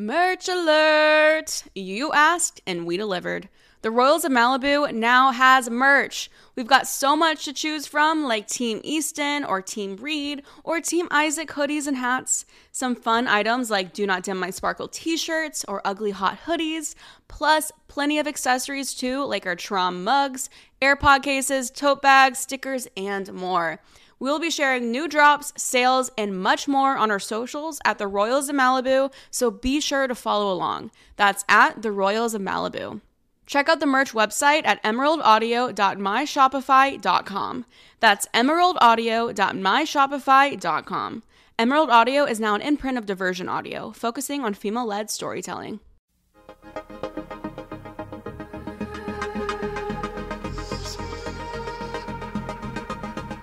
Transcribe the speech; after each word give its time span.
Merch 0.00 0.48
alert! 0.48 1.64
You 1.74 2.10
asked 2.14 2.62
and 2.66 2.86
we 2.86 2.96
delivered. 2.96 3.50
The 3.82 3.90
Royals 3.90 4.24
of 4.24 4.32
Malibu 4.32 4.90
now 4.94 5.30
has 5.30 5.68
merch. 5.68 6.30
We've 6.56 6.66
got 6.66 6.86
so 6.86 7.14
much 7.14 7.44
to 7.44 7.52
choose 7.52 7.86
from, 7.86 8.24
like 8.24 8.46
Team 8.46 8.80
Easton 8.82 9.44
or 9.44 9.60
Team 9.60 9.96
Reed 9.96 10.42
or 10.64 10.80
Team 10.80 11.06
Isaac 11.10 11.50
hoodies 11.50 11.86
and 11.86 11.98
hats. 11.98 12.46
Some 12.72 12.96
fun 12.96 13.28
items 13.28 13.70
like 13.70 13.92
Do 13.92 14.06
Not 14.06 14.22
Dim 14.22 14.38
My 14.38 14.48
Sparkle 14.48 14.88
t 14.88 15.18
shirts 15.18 15.66
or 15.68 15.82
Ugly 15.84 16.12
Hot 16.12 16.38
hoodies, 16.46 16.94
plus 17.28 17.70
plenty 17.86 18.18
of 18.18 18.26
accessories 18.26 18.94
too, 18.94 19.22
like 19.26 19.44
our 19.44 19.56
Trom 19.56 20.02
mugs, 20.02 20.48
AirPod 20.80 21.22
cases, 21.22 21.70
tote 21.70 22.00
bags, 22.00 22.38
stickers, 22.38 22.88
and 22.96 23.30
more. 23.34 23.80
We'll 24.20 24.38
be 24.38 24.50
sharing 24.50 24.90
new 24.90 25.08
drops, 25.08 25.54
sales, 25.56 26.10
and 26.16 26.40
much 26.40 26.68
more 26.68 26.96
on 26.96 27.10
our 27.10 27.18
socials 27.18 27.80
at 27.84 27.98
the 27.98 28.06
Royals 28.06 28.50
of 28.50 28.54
Malibu, 28.54 29.12
so 29.30 29.50
be 29.50 29.80
sure 29.80 30.06
to 30.06 30.14
follow 30.14 30.52
along. 30.52 30.90
That's 31.16 31.44
at 31.48 31.80
the 31.80 31.90
Royals 31.90 32.34
of 32.34 32.42
Malibu. 32.42 33.00
Check 33.46 33.68
out 33.68 33.80
the 33.80 33.86
merch 33.86 34.12
website 34.12 34.64
at 34.64 34.80
emeraldaudio.myshopify.com. 34.84 37.64
That's 37.98 38.28
emeraldaudio.myshopify.com. 38.28 41.22
Emerald 41.58 41.90
Audio 41.90 42.24
is 42.24 42.40
now 42.40 42.54
an 42.54 42.62
imprint 42.62 42.96
of 42.96 43.06
Diversion 43.06 43.48
Audio, 43.48 43.90
focusing 43.90 44.44
on 44.44 44.54
female 44.54 44.86
led 44.86 45.10
storytelling. 45.10 45.80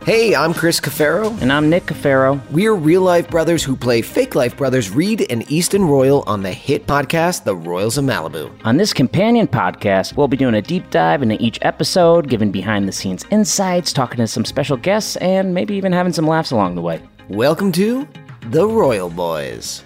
Hey, 0.08 0.34
I'm 0.34 0.54
Chris 0.54 0.80
Cafero. 0.80 1.38
And 1.42 1.52
I'm 1.52 1.70
Nick 1.70 1.88
Cafero. 1.88 2.42
We're 2.50 2.76
real 2.76 3.02
life 3.02 3.30
brothers 3.30 3.62
who 3.62 3.76
play 3.76 4.02
fake 4.02 4.36
life 4.36 4.56
brothers 4.56 4.90
Reed 4.90 5.30
and 5.30 5.44
Easton 5.52 5.84
Royal 5.84 6.24
on 6.28 6.44
the 6.44 6.54
hit 6.54 6.88
podcast, 6.88 7.44
The 7.44 7.58
Royals 7.58 7.98
of 7.98 8.06
Malibu. 8.06 8.50
On 8.64 8.78
this 8.78 8.94
companion 8.94 9.50
podcast, 9.50 10.16
we'll 10.16 10.30
be 10.30 10.38
doing 10.38 10.56
a 10.56 10.62
deep 10.62 10.90
dive 10.92 11.24
into 11.24 11.36
each 11.44 11.60
episode, 11.62 12.30
giving 12.30 12.52
behind 12.52 12.88
the 12.88 12.94
scenes 12.94 13.26
insights, 13.32 13.92
talking 13.92 14.20
to 14.20 14.28
some 14.28 14.46
special 14.46 14.78
guests, 14.78 15.18
and 15.18 15.54
maybe 15.54 15.76
even 15.76 15.92
having 15.92 16.14
some 16.14 16.26
laughs 16.26 16.52
along 16.52 16.76
the 16.76 16.82
way. 16.82 17.02
Welcome 17.28 17.74
to 17.74 18.08
The 18.44 18.66
Royal 18.66 19.10
Boys. 19.10 19.84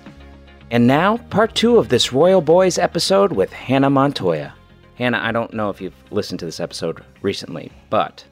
And 0.70 0.86
now, 0.86 1.18
part 1.18 1.56
two 1.56 1.78
of 1.78 1.90
this 1.90 2.14
Royal 2.14 2.42
Boys 2.42 2.78
episode 2.78 3.32
with 3.32 3.52
Hannah 3.52 3.90
Montoya. 3.90 4.54
Hannah, 4.98 5.20
I 5.20 5.32
don't 5.32 5.56
know 5.56 5.72
if 5.72 5.82
you've 5.82 5.96
listened 6.12 6.42
to 6.42 6.46
this 6.46 6.60
episode 6.60 7.04
recently, 7.24 7.72
but 7.90 8.24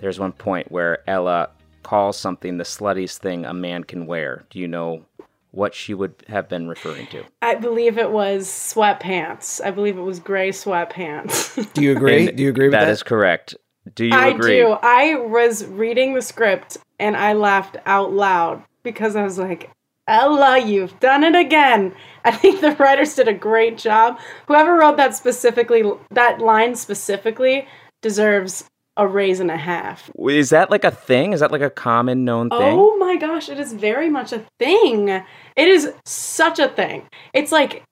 there's 0.00 0.18
one 0.18 0.32
point 0.32 0.70
where 0.70 0.98
Ella 1.08 1.50
calls 1.82 2.16
something 2.16 2.58
the 2.58 2.64
sluttiest 2.64 3.18
thing 3.18 3.44
a 3.44 3.54
man 3.54 3.84
can 3.84 4.06
wear. 4.06 4.44
Do 4.50 4.58
you 4.58 4.68
know 4.68 5.04
what 5.50 5.74
she 5.74 5.94
would 5.94 6.14
have 6.28 6.48
been 6.48 6.68
referring 6.68 7.06
to? 7.08 7.24
I 7.40 7.54
believe 7.54 7.98
it 7.98 8.10
was 8.10 8.46
sweatpants. 8.46 9.64
I 9.64 9.70
believe 9.70 9.96
it 9.96 10.02
was 10.02 10.20
gray 10.20 10.50
sweatpants. 10.50 11.72
Do 11.74 11.82
you 11.82 11.92
agree? 11.92 12.30
do 12.30 12.42
you 12.42 12.50
agree 12.50 12.66
with 12.66 12.72
that? 12.72 12.84
That 12.84 12.90
is 12.90 13.02
correct. 13.02 13.54
Do 13.94 14.04
you 14.04 14.14
I 14.14 14.28
agree? 14.28 14.58
do. 14.58 14.72
I 14.82 15.14
was 15.14 15.64
reading 15.64 16.12
the 16.12 16.20
script 16.20 16.76
and 16.98 17.16
I 17.16 17.32
laughed 17.32 17.78
out 17.86 18.12
loud 18.12 18.62
because 18.82 19.16
I 19.16 19.22
was 19.22 19.38
like, 19.38 19.70
Ella, 20.06 20.58
you've 20.58 20.98
done 21.00 21.24
it 21.24 21.34
again. 21.34 21.94
I 22.24 22.32
think 22.32 22.60
the 22.60 22.72
writers 22.72 23.14
did 23.14 23.28
a 23.28 23.34
great 23.34 23.78
job. 23.78 24.18
Whoever 24.46 24.74
wrote 24.74 24.98
that 24.98 25.14
specifically, 25.16 25.84
that 26.10 26.40
line 26.40 26.74
specifically, 26.74 27.66
deserves 28.02 28.64
a 28.98 29.06
raise 29.06 29.40
and 29.40 29.50
a 29.50 29.56
half. 29.56 30.10
Is 30.28 30.50
that 30.50 30.70
like 30.70 30.84
a 30.84 30.90
thing? 30.90 31.32
Is 31.32 31.40
that 31.40 31.50
like 31.52 31.62
a 31.62 31.70
common 31.70 32.24
known 32.26 32.50
thing? 32.50 32.58
Oh 32.60 32.96
my 32.98 33.16
gosh, 33.16 33.48
it 33.48 33.58
is 33.58 33.72
very 33.72 34.10
much 34.10 34.32
a 34.32 34.44
thing. 34.58 35.08
It 35.08 35.24
is 35.68 35.92
such 36.04 36.58
a 36.58 36.68
thing. 36.68 37.08
It's 37.32 37.52
like 37.52 37.84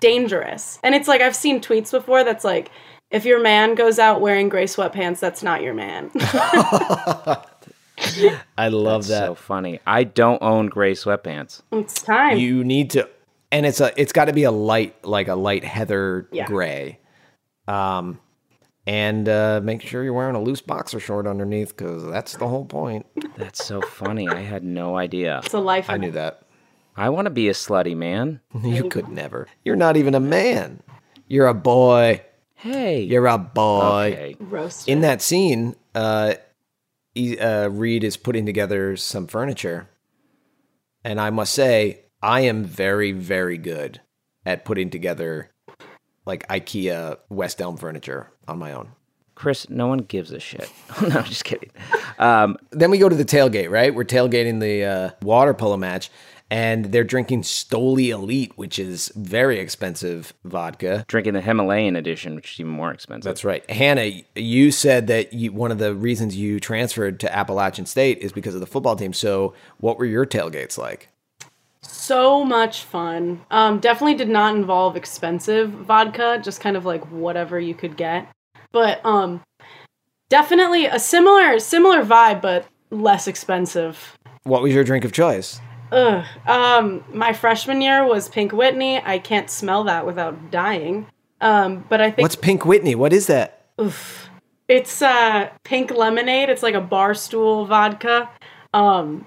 dangerous. 0.00 0.78
And 0.82 0.94
it's 0.94 1.08
like 1.08 1.20
I've 1.20 1.36
seen 1.36 1.60
tweets 1.60 1.90
before 1.90 2.24
that's 2.24 2.44
like 2.44 2.70
if 3.10 3.24
your 3.26 3.40
man 3.40 3.74
goes 3.74 3.98
out 3.98 4.20
wearing 4.22 4.48
gray 4.48 4.64
sweatpants, 4.64 5.18
that's 5.20 5.42
not 5.42 5.60
your 5.62 5.74
man. 5.74 6.10
I 8.58 8.68
love 8.68 9.02
That's 9.02 9.08
that. 9.20 9.26
so 9.26 9.34
funny. 9.34 9.80
I 9.86 10.04
don't 10.04 10.42
own 10.42 10.66
gray 10.68 10.92
sweatpants. 10.94 11.62
it's 11.72 12.00
time. 12.02 12.38
you 12.38 12.64
need 12.64 12.90
to 12.90 13.08
and 13.52 13.66
it's 13.66 13.80
a 13.80 13.92
it's 14.00 14.12
got 14.12 14.24
to 14.26 14.32
be 14.32 14.44
a 14.44 14.50
light 14.50 15.04
like 15.04 15.28
a 15.28 15.34
light 15.34 15.64
heather 15.64 16.26
Yeah. 16.32 16.46
gray. 16.46 16.98
Um 17.68 18.18
and 18.86 19.28
uh, 19.28 19.60
make 19.62 19.82
sure 19.82 20.02
you're 20.02 20.12
wearing 20.12 20.34
a 20.34 20.42
loose 20.42 20.60
boxer 20.60 20.98
short 20.98 21.26
underneath 21.26 21.76
because 21.76 22.04
that's 22.04 22.36
the 22.36 22.48
whole 22.48 22.64
point. 22.64 23.06
That's 23.36 23.64
so 23.64 23.80
funny. 23.80 24.28
I 24.28 24.40
had 24.40 24.64
no 24.64 24.96
idea. 24.96 25.40
it's 25.44 25.54
a 25.54 25.58
life. 25.58 25.88
I 25.88 25.96
knew 25.96 26.10
that. 26.12 26.42
I 26.96 27.08
want 27.08 27.26
to 27.26 27.30
be 27.30 27.48
a 27.48 27.52
slutty 27.52 27.96
man. 27.96 28.40
You 28.62 28.88
could 28.88 29.08
never. 29.08 29.48
You're 29.64 29.76
not 29.76 29.96
even 29.96 30.14
a 30.14 30.20
man. 30.20 30.82
You're 31.26 31.46
a 31.46 31.54
boy. 31.54 32.22
Hey. 32.54 33.02
You're 33.02 33.26
a 33.26 33.38
boy. 33.38 34.12
okay. 34.12 34.36
roast. 34.38 34.88
In 34.88 35.00
that 35.00 35.22
scene, 35.22 35.74
uh, 35.94 36.34
he, 37.14 37.38
uh, 37.38 37.68
Reed 37.68 38.04
is 38.04 38.16
putting 38.16 38.46
together 38.46 38.96
some 38.96 39.26
furniture, 39.26 39.88
and 41.04 41.20
I 41.20 41.30
must 41.30 41.54
say, 41.54 42.00
I 42.22 42.42
am 42.42 42.64
very, 42.64 43.12
very 43.12 43.58
good 43.58 44.00
at 44.44 44.64
putting 44.64 44.90
together 44.90 45.51
like 46.26 46.46
IKEA 46.48 47.18
West 47.28 47.60
Elm 47.60 47.76
furniture 47.76 48.30
on 48.48 48.58
my 48.58 48.72
own. 48.72 48.92
Chris, 49.34 49.68
no 49.68 49.86
one 49.86 49.98
gives 49.98 50.30
a 50.30 50.38
shit. 50.38 50.70
no, 51.02 51.08
I'm 51.18 51.24
just 51.24 51.44
kidding. 51.44 51.70
Um, 52.18 52.56
Then 52.70 52.90
we 52.90 52.98
go 52.98 53.08
to 53.08 53.16
the 53.16 53.24
tailgate, 53.24 53.70
right? 53.70 53.94
We're 53.94 54.04
tailgating 54.04 54.60
the 54.60 54.84
uh, 54.84 55.10
water 55.22 55.54
polo 55.54 55.76
match, 55.76 56.10
and 56.50 56.86
they're 56.92 57.02
drinking 57.02 57.42
Stoli 57.42 58.08
Elite, 58.10 58.52
which 58.56 58.78
is 58.78 59.10
very 59.16 59.58
expensive 59.58 60.34
vodka. 60.44 61.04
drinking 61.08 61.32
the 61.32 61.40
Himalayan 61.40 61.96
edition, 61.96 62.34
which 62.34 62.52
is 62.52 62.60
even 62.60 62.72
more 62.72 62.92
expensive. 62.92 63.24
That's 63.24 63.42
right. 63.42 63.68
Hannah, 63.70 64.22
you 64.36 64.70
said 64.70 65.06
that 65.06 65.32
you, 65.32 65.50
one 65.50 65.72
of 65.72 65.78
the 65.78 65.94
reasons 65.94 66.36
you 66.36 66.60
transferred 66.60 67.18
to 67.20 67.34
Appalachian 67.34 67.86
State 67.86 68.18
is 68.18 68.32
because 68.32 68.54
of 68.54 68.60
the 68.60 68.66
football 68.66 68.96
team. 68.96 69.14
So, 69.14 69.54
what 69.78 69.98
were 69.98 70.04
your 70.04 70.26
tailgates 70.26 70.76
like? 70.76 71.08
So 71.82 72.44
much 72.44 72.84
fun. 72.84 73.44
Um, 73.50 73.78
definitely 73.80 74.14
did 74.14 74.28
not 74.28 74.54
involve 74.54 74.96
expensive 74.96 75.70
vodka, 75.70 76.40
just 76.42 76.60
kind 76.60 76.76
of 76.76 76.84
like 76.84 77.04
whatever 77.10 77.58
you 77.58 77.74
could 77.74 77.96
get. 77.96 78.28
But 78.70 79.04
um, 79.04 79.42
definitely 80.30 80.86
a 80.86 80.98
similar 80.98 81.58
similar 81.58 82.04
vibe, 82.04 82.40
but 82.40 82.66
less 82.90 83.26
expensive. 83.26 84.16
What 84.44 84.62
was 84.62 84.72
your 84.72 84.84
drink 84.84 85.04
of 85.04 85.12
choice? 85.12 85.60
Ugh. 85.90 86.24
Um, 86.46 87.04
my 87.12 87.32
freshman 87.32 87.82
year 87.82 88.04
was 88.06 88.28
Pink 88.28 88.52
Whitney. 88.52 89.02
I 89.04 89.18
can't 89.18 89.50
smell 89.50 89.84
that 89.84 90.06
without 90.06 90.50
dying. 90.50 91.06
Um, 91.42 91.84
but 91.88 92.00
I 92.00 92.10
think 92.10 92.22
What's 92.24 92.36
Pink 92.36 92.64
Whitney? 92.64 92.94
What 92.94 93.12
is 93.12 93.26
that? 93.26 93.66
It's 94.68 95.02
uh 95.02 95.50
pink 95.64 95.90
lemonade. 95.90 96.48
It's 96.48 96.62
like 96.62 96.74
a 96.74 96.80
Barstool 96.80 97.66
vodka. 97.66 98.30
Um 98.72 99.26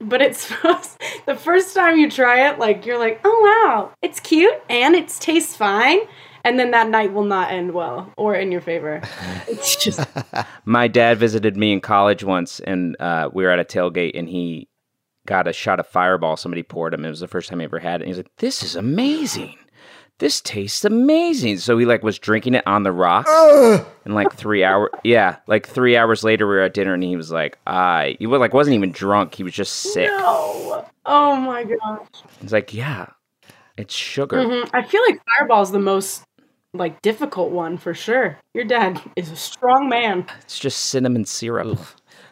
but 0.00 0.22
it's 0.22 0.40
supposed 0.46 0.98
the 1.26 1.34
first 1.34 1.74
time 1.74 1.98
you 1.98 2.10
try 2.10 2.48
it, 2.48 2.58
like 2.58 2.86
you're 2.86 2.98
like, 2.98 3.20
oh 3.24 3.64
wow, 3.66 3.92
it's 4.02 4.20
cute 4.20 4.54
and 4.68 4.94
it 4.94 5.08
tastes 5.08 5.56
fine. 5.56 5.98
And 6.44 6.58
then 6.58 6.70
that 6.70 6.88
night 6.88 7.12
will 7.12 7.24
not 7.24 7.50
end 7.50 7.72
well 7.72 8.12
or 8.16 8.34
in 8.34 8.52
your 8.52 8.60
favor. 8.60 9.02
It's 9.48 9.76
just 9.76 10.00
My 10.64 10.88
dad 10.88 11.18
visited 11.18 11.56
me 11.56 11.72
in 11.72 11.80
college 11.80 12.22
once, 12.22 12.60
and 12.60 12.96
uh, 13.00 13.28
we 13.32 13.44
were 13.44 13.50
at 13.50 13.58
a 13.58 13.64
tailgate, 13.64 14.12
and 14.14 14.28
he 14.28 14.68
got 15.26 15.48
a 15.48 15.52
shot 15.52 15.80
of 15.80 15.86
Fireball. 15.86 16.36
Somebody 16.36 16.62
poured 16.62 16.94
him. 16.94 17.04
It 17.04 17.10
was 17.10 17.20
the 17.20 17.28
first 17.28 17.48
time 17.48 17.58
he 17.58 17.64
ever 17.64 17.78
had 17.78 18.00
it. 18.00 18.04
And 18.04 18.08
he's 18.08 18.18
like, 18.18 18.30
"This 18.38 18.62
is 18.62 18.76
amazing. 18.76 19.56
This 20.18 20.40
tastes 20.40 20.84
amazing." 20.84 21.58
So 21.58 21.78
he 21.78 21.84
like 21.86 22.02
was 22.02 22.18
drinking 22.18 22.54
it 22.54 22.66
on 22.66 22.82
the 22.82 22.92
rocks, 22.92 23.30
and 24.04 24.14
like 24.14 24.32
three 24.34 24.64
hours, 24.64 24.90
yeah, 25.04 25.36
like 25.46 25.66
three 25.68 25.96
hours 25.96 26.24
later, 26.24 26.46
we 26.46 26.54
were 26.54 26.60
at 26.62 26.74
dinner, 26.74 26.94
and 26.94 27.02
he 27.02 27.16
was 27.16 27.30
like, 27.30 27.58
"I," 27.66 28.16
he 28.18 28.26
was 28.26 28.40
like 28.40 28.52
wasn't 28.54 28.74
even 28.74 28.92
drunk. 28.92 29.34
He 29.34 29.42
was 29.44 29.52
just 29.54 29.74
sick. 29.74 30.08
no. 30.10 30.84
Oh 31.06 31.36
my 31.36 31.64
gosh. 31.64 32.06
He's 32.40 32.52
like, 32.52 32.74
"Yeah, 32.74 33.06
it's 33.76 33.94
sugar." 33.94 34.36
Mhm. 34.38 34.68
I 34.74 34.82
feel 34.82 35.02
like 35.08 35.20
Fireball's 35.24 35.72
the 35.72 35.78
most 35.78 36.24
like 36.74 37.00
difficult 37.00 37.50
one 37.50 37.78
for 37.78 37.94
sure. 37.94 38.38
Your 38.54 38.64
dad 38.64 39.00
is 39.16 39.30
a 39.30 39.36
strong 39.36 39.88
man. 39.88 40.26
It's 40.42 40.58
just 40.58 40.86
cinnamon 40.86 41.24
syrup." 41.24 41.78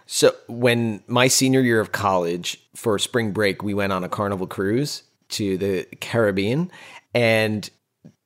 So, 0.08 0.34
when 0.46 1.02
my 1.08 1.26
senior 1.26 1.60
year 1.62 1.80
of 1.80 1.90
college 1.90 2.60
for 2.76 2.96
spring 2.98 3.32
break, 3.32 3.62
we 3.62 3.74
went 3.74 3.92
on 3.92 4.04
a 4.04 4.08
carnival 4.08 4.46
cruise 4.46 5.02
to 5.30 5.58
the 5.58 5.84
Caribbean, 6.00 6.70
and 7.16 7.68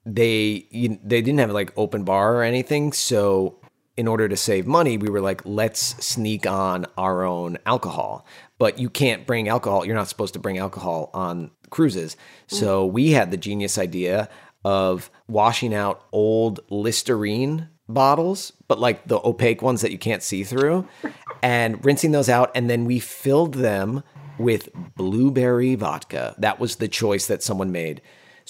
they 0.05 0.67
you, 0.71 0.99
they 1.05 1.23
didn't 1.23 1.39
have 1.39 1.53
like 1.53 1.73
open 1.77 2.03
bar 2.03 2.35
or 2.35 2.43
anything. 2.43 2.93
So, 2.93 3.61
in 3.97 4.09
order 4.09 4.29
to 4.29 4.37
save 4.37 4.67
money, 4.67 4.99
we 4.99 5.09
were 5.09 5.21
like, 5.21 5.43
let's 5.45 5.81
sneak 6.05 6.45
on 6.45 6.87
our 6.99 7.23
own 7.25 7.59
alcohol. 7.67 8.27
But 8.59 8.81
you 8.81 8.91
can't 8.91 9.27
bring 9.27 9.49
alcohol. 9.49 9.87
You're 9.87 9.95
not 9.95 10.09
supposed 10.09 10.35
to 10.35 10.41
bring 10.41 10.59
alcohol 10.59 11.11
on 11.15 11.53
cruises. 11.71 12.17
So 12.49 12.85
we 12.85 13.13
had 13.13 13.31
the 13.31 13.37
genius 13.37 13.79
idea 13.79 14.29
of 14.65 15.11
washing 15.29 15.73
out 15.73 16.05
old 16.13 16.61
Listerine 16.69 17.69
bottles, 17.89 18.53
but 18.69 18.79
like 18.79 19.07
the 19.07 19.21
opaque 19.25 19.63
ones 19.63 19.83
that 19.83 19.93
you 19.93 19.99
can't 19.99 20.23
see 20.23 20.45
through, 20.45 20.87
and 21.43 21.83
rinsing 21.85 22.11
those 22.13 22.29
out. 22.29 22.51
And 22.55 22.69
then 22.69 22.85
we 22.85 22.99
filled 22.99 23.55
them 23.55 24.03
with 24.39 24.69
blueberry 24.97 25.75
vodka. 25.75 26.35
That 26.39 26.59
was 26.59 26.77
the 26.77 26.89
choice 26.89 27.27
that 27.27 27.43
someone 27.43 27.71
made. 27.71 28.03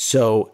So 0.03 0.53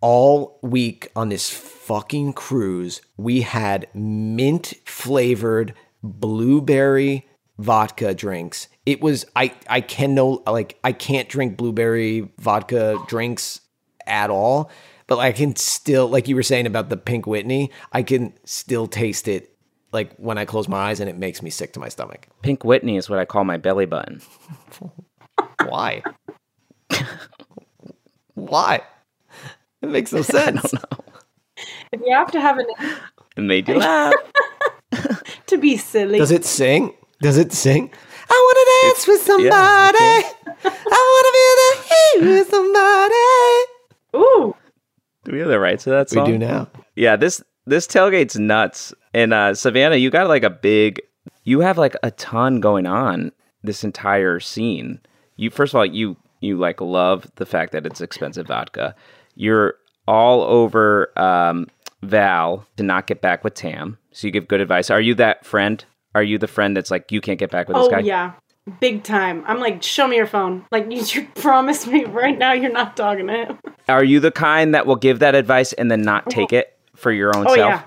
all 0.00 0.58
week 0.64 1.12
on 1.14 1.28
this 1.28 1.48
fucking 1.48 2.32
cruise, 2.32 3.00
we 3.16 3.42
had 3.42 3.86
mint 3.94 4.74
flavored 4.84 5.74
blueberry 6.02 7.28
vodka 7.56 8.14
drinks. 8.14 8.66
It 8.84 9.00
was 9.00 9.24
I 9.36 9.54
I 9.68 9.80
can 9.80 10.16
no 10.16 10.42
like 10.44 10.76
I 10.82 10.90
can't 10.90 11.28
drink 11.28 11.56
blueberry 11.56 12.32
vodka 12.38 12.98
drinks 13.06 13.60
at 14.08 14.28
all, 14.28 14.72
but 15.06 15.20
I 15.20 15.30
can 15.30 15.54
still 15.54 16.08
like 16.08 16.26
you 16.26 16.34
were 16.34 16.42
saying 16.42 16.66
about 16.66 16.88
the 16.88 16.96
Pink 16.96 17.28
Whitney, 17.28 17.70
I 17.92 18.02
can 18.02 18.32
still 18.42 18.88
taste 18.88 19.28
it 19.28 19.56
like 19.92 20.16
when 20.16 20.36
I 20.36 20.44
close 20.44 20.66
my 20.66 20.78
eyes 20.78 20.98
and 20.98 21.08
it 21.08 21.16
makes 21.16 21.42
me 21.42 21.50
sick 21.50 21.74
to 21.74 21.80
my 21.80 21.90
stomach. 21.90 22.26
Pink 22.42 22.64
Whitney 22.64 22.96
is 22.96 23.08
what 23.08 23.20
I 23.20 23.24
call 23.24 23.44
my 23.44 23.56
belly 23.56 23.86
button. 23.86 24.20
Why? 25.64 26.02
Why? 28.46 28.82
It 29.82 29.88
makes 29.88 30.12
no 30.12 30.22
sense. 30.36 30.72
If 31.92 32.00
you 32.04 32.12
have 32.14 32.30
to 32.32 32.40
have 32.40 32.58
an 32.58 32.66
It 33.36 33.42
made 33.42 33.68
you 33.68 33.74
laugh. 33.74 34.14
to 35.46 35.58
be 35.58 35.76
silly. 35.76 36.18
Does 36.18 36.30
it 36.30 36.44
sing? 36.44 36.94
Does 37.20 37.36
it 37.36 37.52
sing? 37.52 37.90
I 38.30 38.34
want 38.34 38.58
to 38.58 38.88
dance 38.88 39.06
with 39.06 39.22
somebody. 39.22 39.46
yeah, 39.46 40.72
I 40.90 41.00
want 41.12 41.24
to 41.26 41.32
be 41.34 41.46
the 41.62 41.72
heat 41.88 42.38
with 42.38 42.48
somebody. 42.50 43.66
Ooh, 44.16 44.54
Do 45.24 45.32
we 45.32 45.38
have 45.40 45.48
the 45.48 45.58
rights 45.58 45.84
to 45.84 45.90
that 45.90 46.10
song? 46.10 46.24
We 46.26 46.32
do 46.32 46.38
now. 46.38 46.68
Yeah, 46.94 47.16
this 47.16 47.42
this 47.66 47.86
tailgate's 47.86 48.38
nuts. 48.38 48.94
And 49.14 49.32
uh, 49.34 49.54
Savannah, 49.54 49.96
you 49.96 50.10
got 50.10 50.28
like 50.28 50.42
a 50.42 50.50
big, 50.50 51.00
you 51.44 51.60
have 51.60 51.78
like 51.78 51.96
a 52.02 52.10
ton 52.12 52.60
going 52.60 52.86
on 52.86 53.32
this 53.62 53.82
entire 53.84 54.40
scene. 54.40 55.00
You 55.36 55.50
first 55.50 55.72
of 55.74 55.78
all, 55.78 55.86
you 55.86 56.16
you 56.40 56.56
like 56.58 56.80
love 56.80 57.30
the 57.36 57.46
fact 57.46 57.72
that 57.72 57.86
it's 57.86 58.00
expensive 58.00 58.46
vodka. 58.46 58.94
You're 59.34 59.74
all 60.06 60.42
over 60.42 61.12
um, 61.18 61.66
Val 62.02 62.66
to 62.76 62.82
not 62.82 63.06
get 63.06 63.20
back 63.20 63.44
with 63.44 63.54
Tam, 63.54 63.98
so 64.12 64.26
you 64.26 64.32
give 64.32 64.48
good 64.48 64.60
advice. 64.60 64.90
Are 64.90 65.00
you 65.00 65.14
that 65.16 65.44
friend? 65.44 65.84
Are 66.14 66.22
you 66.22 66.38
the 66.38 66.46
friend 66.46 66.76
that's 66.76 66.90
like 66.90 67.12
you 67.12 67.20
can't 67.20 67.38
get 67.38 67.50
back 67.50 67.68
with 67.68 67.76
this 67.76 67.86
oh 67.86 67.90
guy? 67.90 68.00
yeah, 68.00 68.32
big 68.80 69.02
time. 69.04 69.44
I'm 69.46 69.60
like, 69.60 69.82
show 69.82 70.08
me 70.08 70.16
your 70.16 70.26
phone. 70.26 70.64
Like 70.70 70.90
you, 70.90 71.02
you 71.02 71.28
promise 71.34 71.86
me 71.86 72.04
right 72.04 72.36
now 72.36 72.52
you're 72.52 72.72
not 72.72 72.96
talking 72.96 73.26
to 73.26 73.32
him. 73.32 73.58
Are 73.88 74.04
you 74.04 74.20
the 74.20 74.30
kind 74.30 74.74
that 74.74 74.86
will 74.86 74.96
give 74.96 75.18
that 75.20 75.34
advice 75.34 75.72
and 75.74 75.90
then 75.90 76.02
not 76.02 76.28
take 76.30 76.52
it 76.52 76.78
for 76.96 77.12
your 77.12 77.36
own 77.36 77.46
Oh 77.46 77.54
self? 77.54 77.68
yeah, 77.68 77.82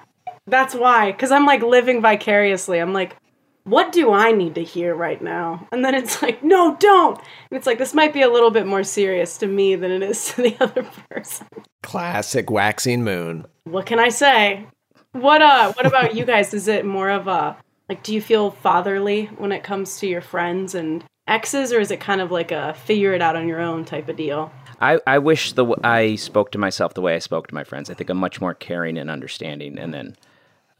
that's 0.48 0.74
why. 0.76 1.12
Because 1.12 1.32
I'm 1.32 1.46
like 1.46 1.62
living 1.62 2.02
vicariously. 2.02 2.80
I'm 2.80 2.94
like, 2.94 3.16
what 3.64 3.92
do 3.92 4.12
I 4.12 4.32
need 4.32 4.56
to 4.56 4.64
hear 4.64 4.96
right 4.96 5.22
now? 5.22 5.68
And 5.72 5.84
then 5.86 5.96
it's 5.96 6.22
like, 6.22 6.44
no, 6.44 6.76
don't. 6.80 7.18
And 7.18 7.58
it's 7.58 7.68
like 7.68 7.78
this 7.78 7.94
might 7.94 8.14
be 8.14 8.22
a 8.22 8.30
little 8.30 8.52
bit 8.52 8.66
more 8.66 8.84
serious 8.84 9.38
to 9.40 9.48
me 9.48 9.76
than 9.76 9.92
it 9.92 10.04
is 10.04 10.34
to 10.34 10.42
the 10.42 10.58
other 10.60 10.84
person. 11.10 11.48
Classic 11.84 12.50
waxing 12.50 13.04
moon. 13.04 13.46
What 13.66 13.86
can 13.86 14.00
I 14.00 14.10
say? 14.10 14.66
What 15.14 15.42
uh? 15.42 15.74
What 15.74 15.86
about 15.86 16.16
you 16.16 16.26
guys? 16.26 16.54
Is 16.54 16.68
it 16.68 16.86
more 16.86 17.10
of 17.10 17.28
a 17.28 17.58
like? 17.90 18.02
Do 18.04 18.14
you 18.14 18.22
feel 18.22 18.52
fatherly 18.52 19.26
when 19.38 19.52
it 19.52 19.64
comes 19.64 20.00
to 20.00 20.08
your 20.08 20.22
friends 20.22 20.74
and 20.74 21.04
exes, 21.28 21.74
or 21.74 21.80
is 21.80 21.92
it 21.92 22.00
kind 22.00 22.22
of 22.22 22.32
like 22.32 22.52
a 22.52 22.74
figure 22.74 23.14
it 23.14 23.22
out 23.22 23.36
on 23.36 23.48
your 23.48 23.60
own 23.60 23.84
type 23.84 24.08
of 24.08 24.16
deal? 24.16 24.52
I, 24.80 25.00
I 25.06 25.20
wish 25.20 25.54
the 25.54 25.64
w- 25.64 25.82
I 25.84 26.16
spoke 26.16 26.52
to 26.52 26.58
myself 26.58 26.96
the 26.96 27.02
way 27.02 27.16
I 27.16 27.20
spoke 27.20 27.48
to 27.48 27.54
my 27.54 27.64
friends. 27.64 27.90
I 27.90 27.94
think 27.94 28.10
I'm 28.10 28.18
much 28.18 28.42
more 28.42 28.56
caring 28.56 28.98
and 28.98 29.12
understanding. 29.12 29.78
And 29.78 29.94
then, 29.94 30.16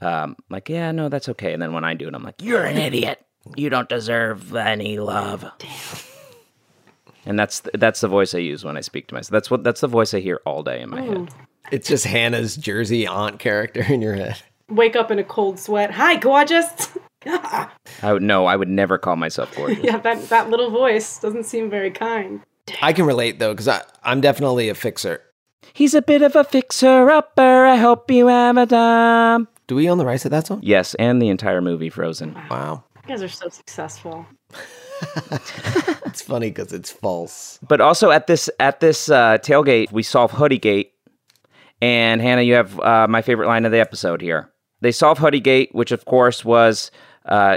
um, 0.02 0.36
like, 0.50 0.70
yeah, 0.70 0.92
no, 0.92 1.10
that's 1.10 1.30
okay. 1.30 1.54
And 1.54 1.62
then 1.62 1.74
when 1.74 1.84
I 1.84 1.94
do 1.94 2.08
it, 2.08 2.16
I'm 2.16 2.24
like, 2.24 2.42
you're 2.42 2.64
an 2.64 2.78
idiot. 2.78 3.24
You 3.56 3.70
don't 3.70 3.90
deserve 3.90 4.56
any 4.56 5.00
love. 5.00 5.46
Damn. 5.60 5.70
And 7.26 7.38
that's 7.38 7.62
that's 7.74 8.02
the 8.02 8.08
voice 8.08 8.34
I 8.34 8.40
use 8.40 8.64
when 8.64 8.78
I 8.78 8.82
speak 8.82 9.08
to 9.08 9.14
myself. 9.14 9.32
That's 9.32 9.52
what 9.52 9.64
that's 9.64 9.82
the 9.82 9.88
voice 9.88 10.14
I 10.14 10.20
hear 10.20 10.42
all 10.46 10.64
day 10.64 10.82
in 10.82 10.90
my 10.90 11.02
head. 11.02 11.30
It's 11.72 11.88
just 11.88 12.06
Hannah's 12.06 12.58
Jersey 12.58 13.06
aunt 13.06 13.40
character 13.40 13.84
in 13.84 14.02
your 14.02 14.16
head. 14.16 14.42
Wake 14.70 14.96
up 14.96 15.12
in 15.12 15.20
a 15.20 15.24
cold 15.24 15.60
sweat. 15.60 15.92
Hi, 15.92 16.16
gorgeous. 16.16 16.90
I 17.26 17.70
would 18.14 18.24
no, 18.24 18.46
I 18.48 18.56
would 18.56 18.70
never 18.70 18.98
call 18.98 19.16
myself 19.18 19.56
gorgeous. 19.56 19.84
yeah, 19.84 19.98
that 19.98 20.30
that 20.30 20.50
little 20.50 20.72
voice 20.72 21.20
doesn't 21.20 21.44
seem 21.44 21.70
very 21.70 21.92
kind. 21.92 22.42
I 22.82 22.94
can 22.94 23.06
relate 23.06 23.38
though, 23.40 23.54
because 23.54 23.84
I'm 24.04 24.22
definitely 24.22 24.70
a 24.70 24.76
fixer. 24.76 25.22
He's 25.74 25.94
a 25.94 26.02
bit 26.02 26.22
of 26.22 26.36
a 26.36 26.44
fixer 26.44 27.10
upper. 27.10 27.66
I 27.66 27.76
hope 27.76 28.10
you 28.10 28.28
have 28.28 28.58
a 28.58 28.66
time. 28.66 29.48
Do 29.72 29.76
we 29.76 29.90
own 29.90 29.98
the 29.98 30.06
rights 30.06 30.24
to 30.24 30.30
that 30.30 30.48
song? 30.48 30.60
Yes, 30.62 30.96
and 30.96 31.22
the 31.22 31.30
entire 31.30 31.62
movie 31.62 31.90
Frozen. 31.90 32.34
Wow. 32.50 32.84
You 33.04 33.08
guys 33.08 33.24
are 33.24 33.30
so 33.30 33.48
successful. 33.48 34.26
It's 36.06 36.22
funny 36.22 36.50
because 36.50 36.74
it's 36.74 36.92
false. 36.92 37.58
But 37.66 37.80
also 37.80 38.12
at 38.12 38.28
this 38.28 38.50
at 38.60 38.82
this 38.82 39.10
uh, 39.10 39.38
tailgate, 39.38 39.94
we 39.94 40.04
solve 40.04 40.32
Hoodie 40.32 40.60
Gate. 40.60 40.92
And 41.82 42.22
Hannah, 42.22 42.42
you 42.42 42.54
have 42.56 42.78
uh, 42.82 43.08
my 43.08 43.22
favorite 43.22 43.48
line 43.48 43.64
of 43.64 43.72
the 43.72 43.80
episode 43.80 44.22
here. 44.22 44.52
They 44.82 44.92
solve 44.92 45.20
Hoodie 45.20 45.40
Gate, 45.40 45.74
which 45.74 45.94
of 45.94 46.04
course 46.04 46.44
was 46.44 46.92
uh, 47.26 47.56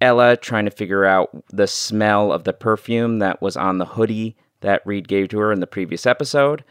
Ella 0.00 0.36
trying 0.36 0.64
to 0.64 0.72
figure 0.72 1.04
out 1.04 1.30
the 1.50 1.68
smell 1.68 2.32
of 2.32 2.42
the 2.42 2.52
perfume 2.52 3.20
that 3.20 3.40
was 3.40 3.56
on 3.56 3.78
the 3.78 3.86
hoodie 3.86 4.36
that 4.60 4.84
Reed 4.84 5.06
gave 5.06 5.28
to 5.28 5.38
her 5.38 5.52
in 5.52 5.60
the 5.60 5.68
previous 5.68 6.04
episode. 6.04 6.64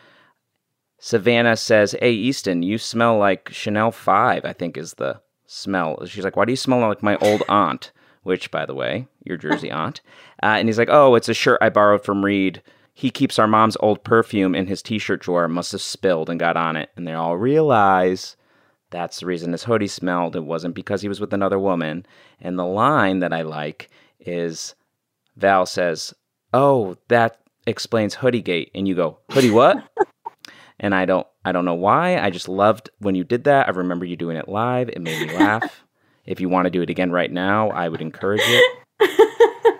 Savannah 1.05 1.57
says, 1.57 1.97
"Hey, 1.99 2.13
Easton, 2.13 2.63
you 2.63 2.77
smell 2.77 3.17
like 3.17 3.49
Chanel 3.51 3.91
Five. 3.91 4.45
I 4.45 4.53
think 4.53 4.77
is 4.77 4.93
the 4.93 5.19
smell." 5.45 6.05
She's 6.05 6.23
like, 6.23 6.37
"Why 6.37 6.45
do 6.45 6.53
you 6.53 6.55
smell 6.55 6.79
like 6.79 7.03
my 7.03 7.17
old 7.17 7.43
aunt?" 7.49 7.91
Which, 8.21 8.49
by 8.51 8.65
the 8.65 8.73
way, 8.73 9.07
your 9.21 9.35
Jersey 9.35 9.69
aunt. 9.69 9.99
Uh, 10.41 10.55
and 10.57 10.69
he's 10.69 10.77
like, 10.77 10.87
"Oh, 10.89 11.15
it's 11.15 11.27
a 11.27 11.33
shirt 11.33 11.57
I 11.59 11.67
borrowed 11.67 12.05
from 12.05 12.23
Reed. 12.23 12.61
He 12.93 13.09
keeps 13.09 13.37
our 13.37 13.47
mom's 13.47 13.75
old 13.81 14.05
perfume 14.05 14.55
in 14.55 14.67
his 14.67 14.81
T-shirt 14.81 15.19
drawer. 15.19 15.49
Must 15.49 15.73
have 15.73 15.81
spilled 15.81 16.29
and 16.29 16.39
got 16.39 16.55
on 16.55 16.77
it." 16.77 16.89
And 16.95 17.05
they 17.05 17.13
all 17.13 17.35
realize 17.35 18.37
that's 18.89 19.19
the 19.19 19.25
reason 19.25 19.51
his 19.51 19.65
hoodie 19.65 19.87
smelled. 19.87 20.37
It 20.37 20.45
wasn't 20.45 20.73
because 20.73 21.01
he 21.01 21.09
was 21.09 21.19
with 21.19 21.33
another 21.33 21.59
woman. 21.59 22.05
And 22.39 22.57
the 22.57 22.65
line 22.65 23.19
that 23.19 23.33
I 23.33 23.41
like 23.41 23.89
is 24.21 24.73
Val 25.35 25.65
says, 25.65 26.13
"Oh, 26.53 26.95
that 27.09 27.41
explains 27.67 28.15
Hoodie 28.15 28.41
Gate." 28.41 28.71
And 28.73 28.87
you 28.87 28.95
go, 28.95 29.17
"Hoodie 29.31 29.51
what?" 29.51 29.83
and 30.83 30.93
I 30.93 31.05
don't 31.05 31.25
I 31.43 31.51
don't 31.51 31.65
know 31.65 31.73
why. 31.73 32.19
I 32.19 32.29
just 32.29 32.47
loved 32.47 32.91
when 32.99 33.15
you 33.15 33.23
did 33.23 33.45
that. 33.45 33.67
I 33.67 33.71
remember 33.71 34.05
you 34.05 34.15
doing 34.15 34.37
it 34.37 34.47
live. 34.47 34.89
It 34.89 35.01
made 35.01 35.27
me 35.27 35.35
laugh. 35.35 35.83
if 36.25 36.39
you 36.39 36.49
want 36.49 36.65
to 36.65 36.69
do 36.69 36.83
it 36.83 36.89
again 36.91 37.11
right 37.11 37.31
now, 37.31 37.71
I 37.71 37.89
would 37.89 38.01
encourage 38.01 38.41
it. 38.43 39.79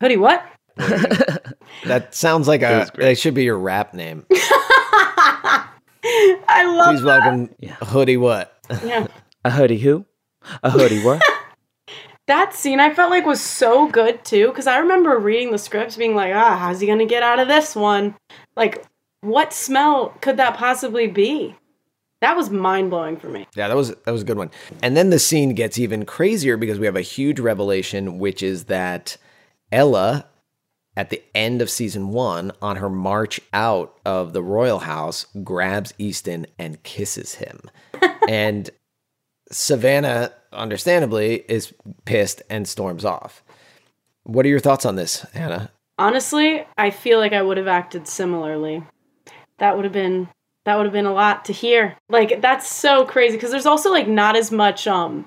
Hoodie, 0.00 0.18
what? 0.18 0.46
That 1.86 2.14
sounds 2.14 2.48
like 2.48 2.62
a. 2.62 2.78
was. 2.78 2.90
That 2.96 3.18
should 3.18 3.34
be 3.34 3.44
your 3.44 3.58
rap 3.58 3.92
name. 3.92 4.24
I 4.30 5.66
love 6.64 6.94
Please 6.94 7.02
welcome 7.02 7.50
Hoodie. 7.82 8.16
What? 8.16 8.56
yeah. 8.82 9.06
A 9.44 9.50
hoodie 9.50 9.78
who? 9.78 10.06
A 10.62 10.70
hoodie 10.70 11.02
what? 11.02 11.20
That 12.26 12.54
scene 12.54 12.80
I 12.80 12.94
felt 12.94 13.10
like 13.10 13.26
was 13.26 13.42
so 13.42 13.86
good 13.88 14.24
too, 14.24 14.48
because 14.48 14.66
I 14.66 14.78
remember 14.78 15.18
reading 15.18 15.50
the 15.50 15.58
scripts 15.58 15.96
being 15.96 16.14
like, 16.14 16.32
ah, 16.34 16.56
how's 16.56 16.80
he 16.80 16.86
gonna 16.86 17.04
get 17.04 17.22
out 17.22 17.38
of 17.38 17.48
this 17.48 17.76
one? 17.76 18.14
Like, 18.56 18.86
what 19.24 19.52
smell 19.52 20.14
could 20.20 20.36
that 20.36 20.56
possibly 20.56 21.06
be? 21.06 21.56
That 22.20 22.36
was 22.36 22.50
mind 22.50 22.90
blowing 22.90 23.16
for 23.16 23.28
me. 23.28 23.46
Yeah, 23.54 23.68
that 23.68 23.76
was 23.76 23.90
that 23.90 24.10
was 24.10 24.22
a 24.22 24.24
good 24.24 24.38
one. 24.38 24.50
And 24.82 24.96
then 24.96 25.10
the 25.10 25.18
scene 25.18 25.54
gets 25.54 25.78
even 25.78 26.06
crazier 26.06 26.56
because 26.56 26.78
we 26.78 26.86
have 26.86 26.96
a 26.96 27.02
huge 27.02 27.38
revelation, 27.40 28.18
which 28.18 28.42
is 28.42 28.64
that 28.64 29.16
Ella, 29.70 30.26
at 30.96 31.10
the 31.10 31.22
end 31.34 31.60
of 31.60 31.68
season 31.68 32.08
one, 32.08 32.52
on 32.62 32.76
her 32.76 32.88
march 32.88 33.40
out 33.52 33.98
of 34.06 34.32
the 34.32 34.42
royal 34.42 34.80
house, 34.80 35.26
grabs 35.42 35.92
Easton 35.98 36.46
and 36.58 36.82
kisses 36.82 37.34
him. 37.34 37.60
and 38.28 38.70
Savannah, 39.50 40.32
understandably, 40.52 41.44
is 41.48 41.74
pissed 42.04 42.42
and 42.48 42.66
storms 42.66 43.04
off. 43.04 43.42
What 44.22 44.46
are 44.46 44.48
your 44.48 44.60
thoughts 44.60 44.86
on 44.86 44.96
this, 44.96 45.26
Hannah? 45.34 45.70
Honestly, 45.98 46.66
I 46.78 46.90
feel 46.90 47.18
like 47.18 47.32
I 47.32 47.42
would 47.42 47.58
have 47.58 47.68
acted 47.68 48.08
similarly. 48.08 48.82
That 49.58 49.76
would 49.76 49.84
have 49.84 49.92
been 49.92 50.28
that 50.64 50.76
would 50.76 50.86
have 50.86 50.92
been 50.92 51.06
a 51.06 51.12
lot 51.12 51.44
to 51.46 51.52
hear. 51.52 51.96
Like 52.08 52.40
that's 52.40 52.68
so 52.68 53.04
crazy 53.04 53.36
because 53.36 53.50
there's 53.50 53.66
also 53.66 53.90
like 53.90 54.08
not 54.08 54.36
as 54.36 54.50
much 54.50 54.86
um 54.86 55.26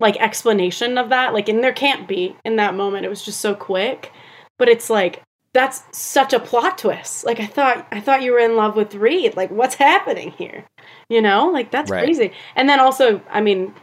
like 0.00 0.16
explanation 0.16 0.98
of 0.98 1.10
that. 1.10 1.32
Like 1.32 1.48
and 1.48 1.62
there 1.62 1.72
can't 1.72 2.08
be 2.08 2.36
in 2.44 2.56
that 2.56 2.74
moment. 2.74 3.04
It 3.06 3.10
was 3.10 3.22
just 3.22 3.40
so 3.40 3.54
quick. 3.54 4.12
But 4.58 4.68
it's 4.68 4.88
like 4.90 5.22
that's 5.54 5.82
such 5.92 6.32
a 6.32 6.40
plot 6.40 6.78
twist. 6.78 7.24
Like 7.26 7.38
I 7.40 7.46
thought 7.46 7.86
I 7.92 8.00
thought 8.00 8.22
you 8.22 8.32
were 8.32 8.38
in 8.38 8.56
love 8.56 8.74
with 8.76 8.94
Reed. 8.94 9.36
Like 9.36 9.50
what's 9.50 9.74
happening 9.74 10.30
here? 10.32 10.64
You 11.08 11.20
know? 11.20 11.48
Like 11.48 11.70
that's 11.70 11.90
Right. 11.90 12.04
crazy. 12.04 12.32
And 12.56 12.68
then 12.68 12.80
also, 12.80 13.20
I 13.30 13.40
mean, 13.42 13.74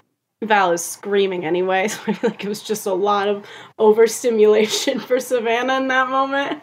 Val 0.44 0.72
is 0.72 0.84
screaming 0.84 1.46
anyway, 1.46 1.88
so 1.90 2.00
I 2.08 2.14
feel 2.14 2.30
like 2.32 2.44
it 2.44 2.50
was 2.50 2.64
just 2.64 2.86
a 2.88 2.94
lot 2.94 3.28
of 3.28 3.46
overstimulation 3.78 5.00
for 5.08 5.20
Savannah 5.20 5.78
in 5.78 5.88
that 5.90 6.10
moment. 6.10 6.62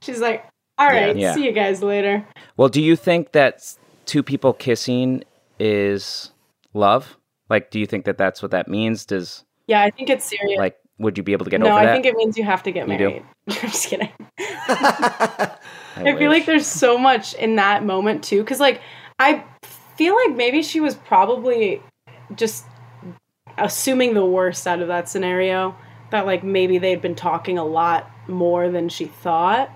She's 0.00 0.20
like, 0.20 0.46
"All 0.80 0.88
right, 0.88 1.16
Yeah. 1.16 1.34
see 1.34 1.44
you 1.44 1.52
guys 1.52 1.82
later." 1.82 2.24
Well, 2.56 2.68
do 2.68 2.80
you 2.82 2.96
think 2.96 3.32
that 3.32 3.76
two 4.06 4.22
people 4.22 4.52
kissing 4.52 5.22
is 5.58 6.32
love? 6.74 7.16
Like, 7.48 7.70
do 7.70 7.78
you 7.78 7.86
think 7.86 8.04
that 8.06 8.18
that's 8.18 8.42
what 8.42 8.50
that 8.50 8.68
means? 8.68 9.04
Does 9.04 9.44
Yeah, 9.66 9.82
I 9.82 9.90
think 9.90 10.10
it's 10.10 10.24
serious. 10.24 10.58
like 10.58 10.76
would 11.00 11.16
you 11.16 11.24
be 11.24 11.32
able 11.32 11.44
to 11.44 11.50
get 11.50 11.60
no, 11.60 11.66
over 11.66 11.76
that? 11.76 11.82
No, 11.84 11.90
I 11.90 11.92
think 11.94 12.04
it 12.04 12.14
means 12.14 12.36
you 12.36 12.44
have 12.44 12.62
to 12.64 12.70
get 12.70 12.86
You 12.86 12.98
married. 12.98 13.22
I'm 13.48 13.54
just 13.70 13.88
kidding. 13.88 14.10
I, 14.38 15.56
feel 15.96 16.30
like 16.30 16.46
there's 16.46 16.66
so 16.66 16.98
much 16.98 17.34
in 17.34 17.56
that 17.56 17.84
moment 17.84 18.22
too, 18.22 18.42
because 18.42 18.60
like 18.60 18.80
I 19.18 19.42
feel 19.96 20.14
like 20.14 20.36
maybe 20.36 20.62
she 20.62 20.80
was 20.80 20.94
probably 20.94 21.82
just 22.36 22.64
assuming 23.58 24.14
the 24.14 24.24
worst 24.24 24.66
out 24.66 24.80
of 24.80 24.88
that 24.88 25.08
scenario. 25.08 25.74
That 26.10 26.26
like 26.26 26.44
maybe 26.44 26.78
they'd 26.78 27.00
been 27.00 27.14
talking 27.14 27.56
a 27.56 27.64
lot 27.64 28.10
more 28.28 28.68
than 28.68 28.88
she 28.88 29.06
thought, 29.06 29.70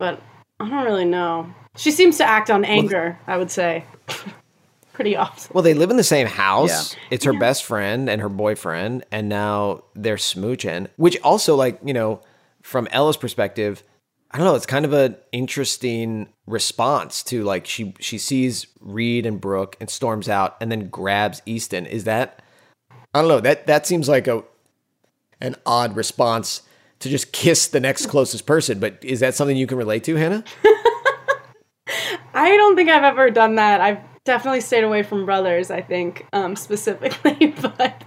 but 0.00 0.20
I 0.58 0.68
don't 0.68 0.84
really 0.84 1.04
know. 1.04 1.54
She 1.76 1.92
seems 1.92 2.16
to 2.18 2.24
act 2.24 2.50
on 2.50 2.64
anger. 2.64 3.16
I 3.28 3.36
would 3.36 3.50
say 3.50 3.84
pretty 4.92 5.14
often. 5.14 5.52
Well, 5.54 5.62
they 5.62 5.74
live 5.74 5.90
in 5.90 5.96
the 5.96 6.02
same 6.02 6.26
house. 6.26 6.94
Yeah. 6.94 7.00
It's 7.10 7.24
her 7.26 7.38
best 7.38 7.64
friend 7.64 8.10
and 8.10 8.20
her 8.20 8.28
boyfriend, 8.28 9.04
and 9.12 9.28
now 9.28 9.84
they're 9.94 10.16
smooching. 10.16 10.88
Which 10.96 11.20
also, 11.20 11.54
like 11.54 11.78
you 11.84 11.94
know, 11.94 12.20
from 12.62 12.88
Ella's 12.90 13.16
perspective, 13.16 13.84
I 14.32 14.38
don't 14.38 14.46
know. 14.46 14.56
It's 14.56 14.66
kind 14.66 14.84
of 14.84 14.92
an 14.92 15.16
interesting 15.30 16.28
response 16.46 17.22
to 17.24 17.44
like 17.44 17.66
she 17.66 17.94
she 18.00 18.18
sees 18.18 18.66
Reed 18.80 19.26
and 19.26 19.40
Brooke 19.40 19.76
and 19.80 19.88
storms 19.88 20.28
out, 20.28 20.56
and 20.60 20.72
then 20.72 20.88
grabs 20.88 21.42
Easton. 21.46 21.86
Is 21.86 22.04
that 22.04 22.42
I 23.14 23.20
don't 23.20 23.28
know. 23.28 23.40
That 23.40 23.66
that 23.66 23.86
seems 23.86 24.08
like 24.08 24.26
a 24.26 24.42
an 25.42 25.56
odd 25.66 25.94
response 25.94 26.62
to 27.00 27.08
just 27.08 27.32
kiss 27.32 27.68
the 27.68 27.80
next 27.80 28.06
closest 28.06 28.46
person. 28.46 28.78
But 28.78 28.98
is 29.02 29.20
that 29.20 29.34
something 29.34 29.56
you 29.56 29.66
can 29.66 29.78
relate 29.78 30.04
to, 30.04 30.16
Hannah? 30.16 30.44
I 32.32 32.56
don't 32.56 32.76
think 32.76 32.88
I've 32.88 33.02
ever 33.02 33.30
done 33.30 33.56
that. 33.56 33.80
I've 33.80 33.98
definitely 34.24 34.60
stayed 34.60 34.84
away 34.84 35.02
from 35.02 35.26
brothers, 35.26 35.70
I 35.70 35.80
think, 35.80 36.26
um, 36.32 36.54
specifically, 36.56 37.46
but 37.62 38.04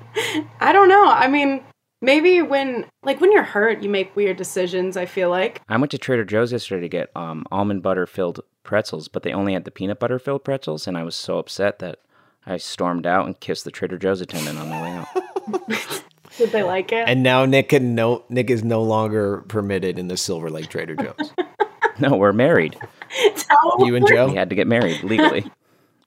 I 0.59 0.71
don't 0.71 0.88
know. 0.88 1.05
I 1.07 1.27
mean, 1.27 1.63
maybe 2.01 2.41
when 2.41 2.85
like 3.03 3.19
when 3.19 3.31
you're 3.31 3.43
hurt, 3.43 3.83
you 3.83 3.89
make 3.89 4.15
weird 4.15 4.38
decisions, 4.38 4.95
I 4.95 5.05
feel 5.05 5.29
like. 5.29 5.62
I 5.67 5.77
went 5.77 5.91
to 5.91 5.97
Trader 5.97 6.23
Joe's 6.23 6.51
yesterday 6.51 6.81
to 6.81 6.89
get 6.89 7.12
um, 7.15 7.45
almond 7.51 7.83
butter 7.83 8.05
filled 8.05 8.39
pretzels, 8.63 9.07
but 9.07 9.23
they 9.23 9.33
only 9.33 9.53
had 9.53 9.65
the 9.65 9.71
peanut 9.71 10.00
butter 10.00 10.19
filled 10.19 10.43
pretzels, 10.43 10.88
and 10.88 10.97
I 10.97 11.03
was 11.03 11.15
so 11.15 11.38
upset 11.38 11.79
that 11.79 12.00
I 12.45 12.57
stormed 12.57 13.05
out 13.05 13.25
and 13.25 13.39
kissed 13.39 13.65
the 13.65 13.71
Trader 13.71 13.97
Joe's 13.97 14.21
attendant 14.21 14.59
on 14.59 14.69
the 14.69 14.75
way 14.75 14.91
out. 14.91 16.03
Did 16.37 16.51
they 16.51 16.63
like 16.63 16.91
it? 16.91 17.07
And 17.07 17.23
now 17.23 17.45
Nick 17.45 17.69
can 17.69 17.95
no 17.95 18.23
Nick 18.29 18.49
is 18.49 18.63
no 18.63 18.81
longer 18.81 19.43
permitted 19.47 19.99
in 19.99 20.07
the 20.07 20.17
Silver 20.17 20.49
Lake 20.49 20.69
Trader 20.69 20.95
Joe's. 20.95 21.33
no, 21.99 22.15
we're 22.15 22.33
married. 22.33 22.77
You 23.79 23.95
and 23.95 24.07
Joe. 24.07 24.27
We 24.27 24.35
had 24.35 24.49
to 24.49 24.55
get 24.55 24.67
married 24.67 25.03
legally. 25.03 25.41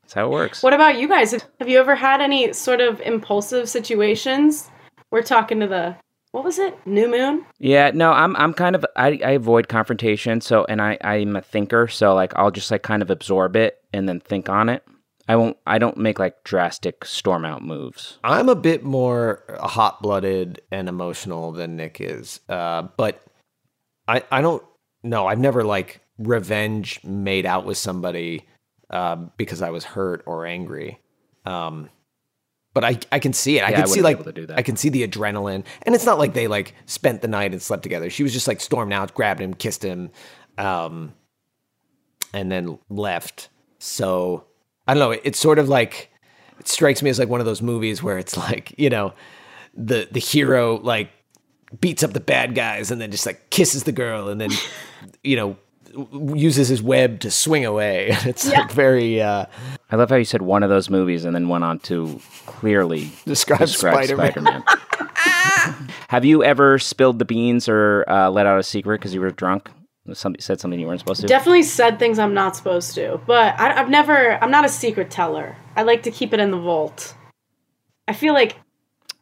That's 0.02 0.14
how 0.14 0.26
it 0.26 0.30
works. 0.30 0.62
What 0.62 0.74
about 0.74 0.98
you 0.98 1.08
guys? 1.08 1.32
Have 1.32 1.68
you 1.68 1.78
ever 1.78 1.96
had 1.96 2.20
any 2.20 2.52
sort 2.52 2.80
of 2.80 3.00
impulsive 3.00 3.68
situations? 3.68 4.70
We're 5.10 5.22
talking 5.22 5.60
to 5.60 5.66
the 5.66 5.96
what 6.32 6.44
was 6.44 6.58
it? 6.58 6.78
New 6.86 7.08
moon? 7.08 7.46
Yeah, 7.58 7.92
no, 7.94 8.12
I'm 8.12 8.36
I'm 8.36 8.52
kind 8.52 8.76
of 8.76 8.84
I, 8.96 9.18
I 9.24 9.30
avoid 9.30 9.68
confrontation, 9.68 10.40
so 10.40 10.64
and 10.68 10.82
I 10.82 10.98
I'm 11.00 11.34
a 11.34 11.40
thinker, 11.40 11.88
so 11.88 12.14
like 12.14 12.32
I'll 12.36 12.50
just 12.50 12.70
like 12.70 12.82
kind 12.82 13.02
of 13.02 13.10
absorb 13.10 13.56
it 13.56 13.78
and 13.92 14.08
then 14.08 14.20
think 14.20 14.48
on 14.48 14.68
it. 14.68 14.84
I 15.28 15.36
won't 15.36 15.56
I 15.66 15.78
don't 15.78 15.96
make 15.96 16.18
like 16.18 16.44
drastic 16.44 17.04
storm 17.04 17.44
out 17.44 17.62
moves. 17.62 18.18
I'm 18.22 18.48
a 18.48 18.54
bit 18.54 18.84
more 18.84 19.42
hot 19.58 20.00
blooded 20.02 20.60
and 20.70 20.88
emotional 20.88 21.52
than 21.52 21.76
Nick 21.76 22.00
is. 22.00 22.40
Uh, 22.48 22.82
but 22.96 23.22
I 24.06 24.22
I 24.30 24.40
don't 24.40 24.62
know. 25.02 25.26
I've 25.26 25.40
never 25.40 25.64
like 25.64 26.00
revenge 26.18 27.00
made 27.02 27.44
out 27.44 27.64
with 27.64 27.76
somebody 27.76 28.46
uh, 28.90 29.16
because 29.36 29.62
I 29.62 29.70
was 29.70 29.84
hurt 29.84 30.22
or 30.26 30.46
angry. 30.46 31.00
Um, 31.44 31.90
but 32.72 32.84
I 32.84 32.98
I 33.10 33.18
can 33.18 33.32
see 33.32 33.58
it. 33.58 33.64
I 33.64 33.70
Yeah, 33.70 33.78
I 33.78 33.80
can 33.80 33.88
see 33.88 34.02
like 34.02 34.16
able 34.16 34.24
to 34.24 34.32
do 34.32 34.46
that. 34.46 34.58
I 34.58 34.62
can 34.62 34.76
see 34.76 34.90
the 34.90 35.06
adrenaline, 35.06 35.64
and 35.82 35.94
it's 35.94 36.06
not 36.06 36.18
like 36.18 36.34
they 36.34 36.46
like 36.46 36.74
spent 36.84 37.22
the 37.22 37.28
night 37.28 37.52
and 37.52 37.60
slept 37.60 37.82
together. 37.82 38.10
She 38.10 38.22
was 38.22 38.32
just 38.32 38.46
like 38.46 38.60
stormed 38.60 38.92
out, 38.92 39.12
grabbed 39.14 39.40
him, 39.40 39.54
kissed 39.54 39.82
him, 39.82 40.10
um, 40.58 41.14
and 42.32 42.52
then 42.52 42.78
left. 42.88 43.48
So 43.78 44.44
I 44.86 44.94
don't 44.94 45.00
know. 45.00 45.10
It, 45.12 45.20
it's 45.24 45.38
sort 45.38 45.58
of 45.58 45.68
like 45.68 46.10
it 46.58 46.68
strikes 46.68 47.02
me 47.02 47.10
as 47.10 47.18
like 47.18 47.28
one 47.28 47.40
of 47.40 47.46
those 47.46 47.62
movies 47.62 48.02
where 48.02 48.18
it's 48.18 48.36
like 48.36 48.74
you 48.78 48.90
know 48.90 49.12
the 49.74 50.08
the 50.10 50.20
hero 50.20 50.78
like 50.78 51.10
beats 51.80 52.02
up 52.02 52.12
the 52.12 52.20
bad 52.20 52.54
guys 52.54 52.90
and 52.90 53.00
then 53.00 53.10
just 53.10 53.26
like 53.26 53.50
kisses 53.50 53.84
the 53.84 53.92
girl 53.92 54.28
and 54.28 54.40
then 54.40 54.50
you 55.24 55.36
know 55.36 55.56
uses 56.34 56.68
his 56.68 56.82
web 56.82 57.20
to 57.20 57.30
swing 57.30 57.64
away. 57.64 58.10
It's 58.24 58.48
like 58.48 58.70
very 58.72 59.20
uh 59.20 59.46
I 59.90 59.96
love 59.96 60.10
how 60.10 60.16
you 60.16 60.24
said 60.24 60.42
one 60.42 60.62
of 60.62 60.70
those 60.70 60.90
movies 60.90 61.24
and 61.24 61.34
then 61.34 61.48
went 61.48 61.64
on 61.64 61.78
to 61.80 62.20
clearly 62.46 63.10
describe, 63.24 63.60
describe 63.60 64.04
Spider-Man. 64.04 64.32
Spider-Man. 64.32 64.64
Have 66.08 66.24
you 66.24 66.44
ever 66.44 66.78
spilled 66.78 67.18
the 67.18 67.24
beans 67.24 67.68
or 67.68 68.04
uh, 68.08 68.30
let 68.30 68.46
out 68.46 68.58
a 68.58 68.62
secret 68.62 68.98
because 69.00 69.14
you 69.14 69.20
were 69.20 69.30
drunk? 69.30 69.70
Somebody 70.14 70.42
said 70.42 70.60
something 70.60 70.78
you 70.78 70.86
weren't 70.86 71.00
supposed 71.00 71.20
to. 71.20 71.26
Definitely 71.26 71.62
said 71.62 71.98
things 71.98 72.18
I'm 72.18 72.34
not 72.34 72.56
supposed 72.56 72.94
to, 72.94 73.20
but 73.26 73.58
I, 73.58 73.80
I've 73.80 73.90
never. 73.90 74.42
I'm 74.42 74.50
not 74.50 74.64
a 74.64 74.68
secret 74.68 75.10
teller. 75.10 75.56
I 75.74 75.82
like 75.82 76.02
to 76.04 76.10
keep 76.10 76.32
it 76.32 76.40
in 76.40 76.50
the 76.50 76.58
vault. 76.58 77.14
I 78.08 78.12
feel 78.12 78.32
like, 78.34 78.56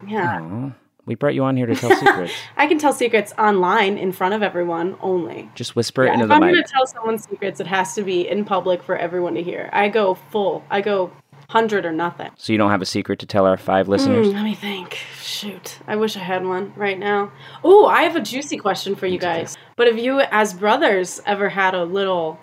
yeah, 0.07 0.41
Aw, 0.43 0.73
we 1.07 1.15
brought 1.15 1.35
you 1.35 1.45
on 1.45 1.57
here 1.57 1.67
to 1.67 1.75
tell 1.75 1.95
secrets. 1.97 2.33
I 2.57 2.67
can 2.67 2.79
tell 2.79 2.93
secrets 2.93 3.33
online 3.39 3.97
in 3.99 4.13
front 4.13 4.35
of 4.35 4.43
everyone 4.43 4.97
only. 5.01 5.51
Just 5.55 5.75
whisper 5.75 6.05
it 6.05 6.09
Yeah, 6.09 6.13
into 6.15 6.25
if 6.25 6.29
the 6.29 6.35
I'm 6.35 6.41
mic. 6.43 6.51
gonna 6.55 6.67
tell 6.67 6.87
someone 6.87 7.19
secrets, 7.19 7.61
it 7.61 7.67
has 7.67 7.95
to 7.95 8.03
be 8.03 8.29
in 8.29 8.45
public 8.45 8.83
for 8.83 8.97
everyone 8.97 9.35
to 9.35 9.43
hear. 9.43 9.71
I 9.73 9.89
go 9.89 10.15
full. 10.15 10.65
I 10.71 10.81
go 10.81 11.11
hundred 11.49 11.85
or 11.85 11.93
nothing. 11.93 12.31
So 12.37 12.53
you 12.53 12.59
don't 12.59 12.71
have 12.71 12.83
a 12.83 12.87
secret 12.87 13.19
to 13.21 13.27
tell 13.27 13.47
our 13.47 13.57
five 13.59 13.87
listeners? 13.87 14.29
Hmm, 14.29 14.35
let 14.35 14.45
me 14.45 14.55
think. 14.55 14.99
Shoot, 15.21 15.79
I 15.87 15.97
wish 15.97 16.17
I 16.17 16.21
had 16.21 16.45
one 16.45 16.73
right 16.75 16.99
now. 16.99 17.33
Oh, 17.63 17.87
I 17.87 18.03
have 18.03 18.17
a 18.17 18.21
juicy 18.21 18.57
question 18.57 18.95
for 18.95 19.07
you 19.07 19.19
guys. 19.19 19.57
But 19.77 19.87
have 19.89 19.99
you, 19.99 20.21
as 20.21 20.55
brothers, 20.55 21.21
ever 21.27 21.49
had 21.49 21.75
a 21.75 21.85
little, 21.85 22.39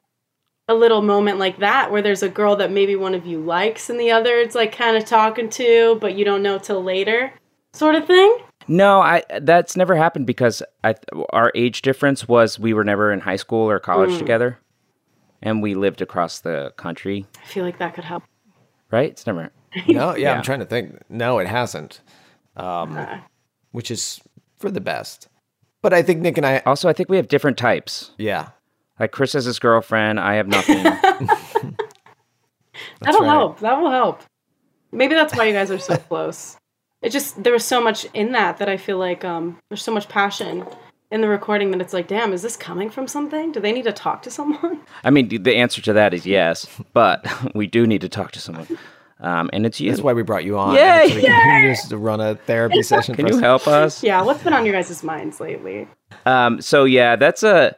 a 0.68 0.74
little 0.74 1.02
moment 1.02 1.40
like 1.40 1.60
that 1.60 1.92
where 1.92 2.02
there's 2.02 2.24
a 2.24 2.30
girl 2.30 2.56
that 2.58 2.72
maybe 2.72 2.96
one 2.96 3.16
of 3.16 3.26
you 3.26 3.40
likes 3.40 3.90
and 3.90 4.00
the 4.00 4.12
other 4.12 4.36
it's 4.38 4.56
like 4.56 4.76
kind 4.76 4.98
of 4.98 5.06
talking 5.06 5.50
to, 5.50 5.98
but 6.02 6.16
you 6.16 6.26
don't 6.26 6.44
know 6.44 6.58
till 6.58 6.84
later, 6.84 7.34
sort 7.74 7.96
of 7.96 8.06
thing? 8.06 8.38
No, 8.68 9.02
I 9.02 9.24
that's 9.42 9.76
never 9.76 9.96
happened 9.96 10.28
because 10.28 10.62
I 10.84 10.96
our 11.32 11.52
age 11.56 11.82
difference 11.82 12.28
was 12.28 12.60
we 12.60 12.74
were 12.74 12.84
never 12.84 13.12
in 13.12 13.20
high 13.22 13.36
school 13.38 13.70
or 13.70 13.80
college 13.80 14.18
together, 14.20 14.60
and 15.42 15.62
we 15.64 15.74
lived 15.74 16.02
across 16.02 16.40
the 16.40 16.72
country. 16.78 17.26
I 17.42 17.46
feel 17.48 17.66
like 17.66 17.80
that 17.80 17.96
could 17.96 18.04
help. 18.04 18.24
Right? 18.92 19.10
It's 19.10 19.26
never. 19.26 19.52
No, 19.88 20.12
yeah, 20.16 20.18
Yeah. 20.18 20.34
I'm 20.36 20.44
trying 20.44 20.60
to 20.60 20.66
think. 20.66 21.00
No, 21.10 21.40
it 21.40 21.48
hasn't. 21.48 22.02
Um 22.56 22.98
Uh, 22.98 23.18
which 23.72 23.90
is 23.90 24.22
for 24.60 24.70
the 24.70 24.82
best. 24.82 25.28
But 25.82 25.94
I 25.94 26.04
think 26.04 26.22
Nick 26.22 26.38
and 26.38 26.46
I 26.46 26.60
Also, 26.66 26.88
I 26.90 26.94
think 26.94 27.10
we 27.10 27.18
have 27.18 27.28
different 27.28 27.58
types. 27.58 28.12
yeah. 28.18 28.50
Like 29.00 29.12
Chris 29.12 29.34
has 29.34 29.46
his 29.46 29.58
girlfriend. 29.58 30.20
I 30.20 30.36
have 30.36 30.48
nothing. 30.48 30.84
That'll 33.02 33.22
right. 33.22 33.28
help. 33.30 33.60
That 33.60 33.80
will 33.82 33.92
help. 33.92 34.22
Maybe 34.92 35.16
that's 35.16 35.36
why 35.36 35.46
you 35.46 35.54
guys 35.54 35.72
are 35.72 35.80
so 35.80 35.98
close. 36.10 36.58
It 37.02 37.12
just 37.12 37.44
there 37.44 37.54
was 37.54 37.66
so 37.66 37.82
much 37.82 38.06
in 38.14 38.32
that 38.34 38.58
that 38.58 38.70
I 38.70 38.78
feel 38.78 38.98
like 39.00 39.26
um 39.26 39.58
there's 39.70 39.82
so 39.82 39.92
much 39.94 40.08
passion 40.08 40.66
in 41.10 41.22
the 41.22 41.28
recording 41.28 41.72
that 41.72 41.82
it's 41.82 41.94
like, 41.94 42.08
damn, 42.08 42.32
is 42.32 42.42
this 42.42 42.56
coming 42.56 42.90
from 42.90 43.08
something? 43.08 43.52
Do 43.52 43.60
they 43.60 43.72
need 43.72 43.84
to 43.86 43.92
talk 43.92 44.22
to 44.22 44.32
someone? 44.32 44.80
I 45.04 45.10
mean, 45.10 45.28
the- 45.28 45.40
the 45.40 45.56
answer 45.56 45.82
to 45.82 45.94
that 45.94 46.14
is 46.14 46.26
yes, 46.26 46.68
but 46.94 47.26
we 47.56 47.68
do 47.68 47.86
need 47.88 48.02
to 48.02 48.10
talk 48.10 48.32
to 48.34 48.40
someone, 48.40 48.68
um, 49.22 49.50
and 49.54 49.66
it's 49.66 49.80
you. 49.80 49.92
That's 49.92 50.02
why 50.02 50.14
we 50.14 50.24
brought 50.24 50.44
you 50.44 50.58
on. 50.58 50.76
Yay! 50.76 50.82
actually. 50.82 51.70
You 51.70 51.76
to 51.90 51.98
run 51.98 52.20
a 52.20 52.36
therapy 52.36 52.82
session 52.84 53.16
Can 53.16 53.28
for 53.28 53.32
you 53.32 53.38
us. 53.38 53.42
help 53.42 53.68
us? 53.68 54.04
yeah, 54.04 54.22
what's 54.22 54.44
been 54.44 54.54
on 54.54 54.66
your 54.66 54.74
guys' 54.74 55.04
minds 55.04 55.40
lately? 55.40 55.88
Um, 56.26 56.60
so 56.62 56.84
yeah, 56.86 57.16
that's 57.16 57.44
a 57.44 57.76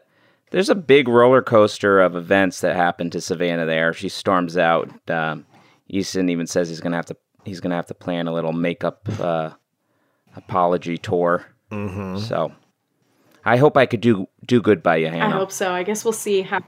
there's 0.52 0.70
a 0.70 0.76
big 0.76 1.08
roller 1.08 1.42
coaster 1.42 2.00
of 2.00 2.16
events 2.16 2.62
that 2.62 2.76
happened 2.76 3.12
to 3.12 3.22
Savannah 3.22 3.66
there. 3.66 3.94
She 3.94 4.08
storms 4.10 4.58
out. 4.58 4.90
Um, 5.10 5.46
Easton 5.90 6.30
even 6.30 6.48
says 6.48 6.70
he's 6.70 6.80
gonna 6.80 6.96
have 6.96 7.08
to 7.08 7.18
he's 7.44 7.60
gonna 7.60 7.76
have 7.76 7.88
to 7.88 7.94
plan 7.94 8.28
a 8.28 8.34
little 8.34 8.54
makeup 8.54 9.08
uh, 9.20 9.52
apology 10.36 10.98
tour. 10.98 11.46
Mm-hmm. 11.72 12.20
So 12.20 12.52
I 13.44 13.58
hope 13.58 13.76
I 13.78 13.86
could 13.86 14.02
do 14.02 14.28
do 14.46 14.62
good 14.62 14.82
by 14.82 14.98
you, 14.98 15.08
I 15.08 15.30
hope 15.30 15.52
so. 15.52 15.72
I 15.72 15.84
guess 15.84 16.06
we'll 16.06 16.14
see 16.14 16.42
how 16.42 16.62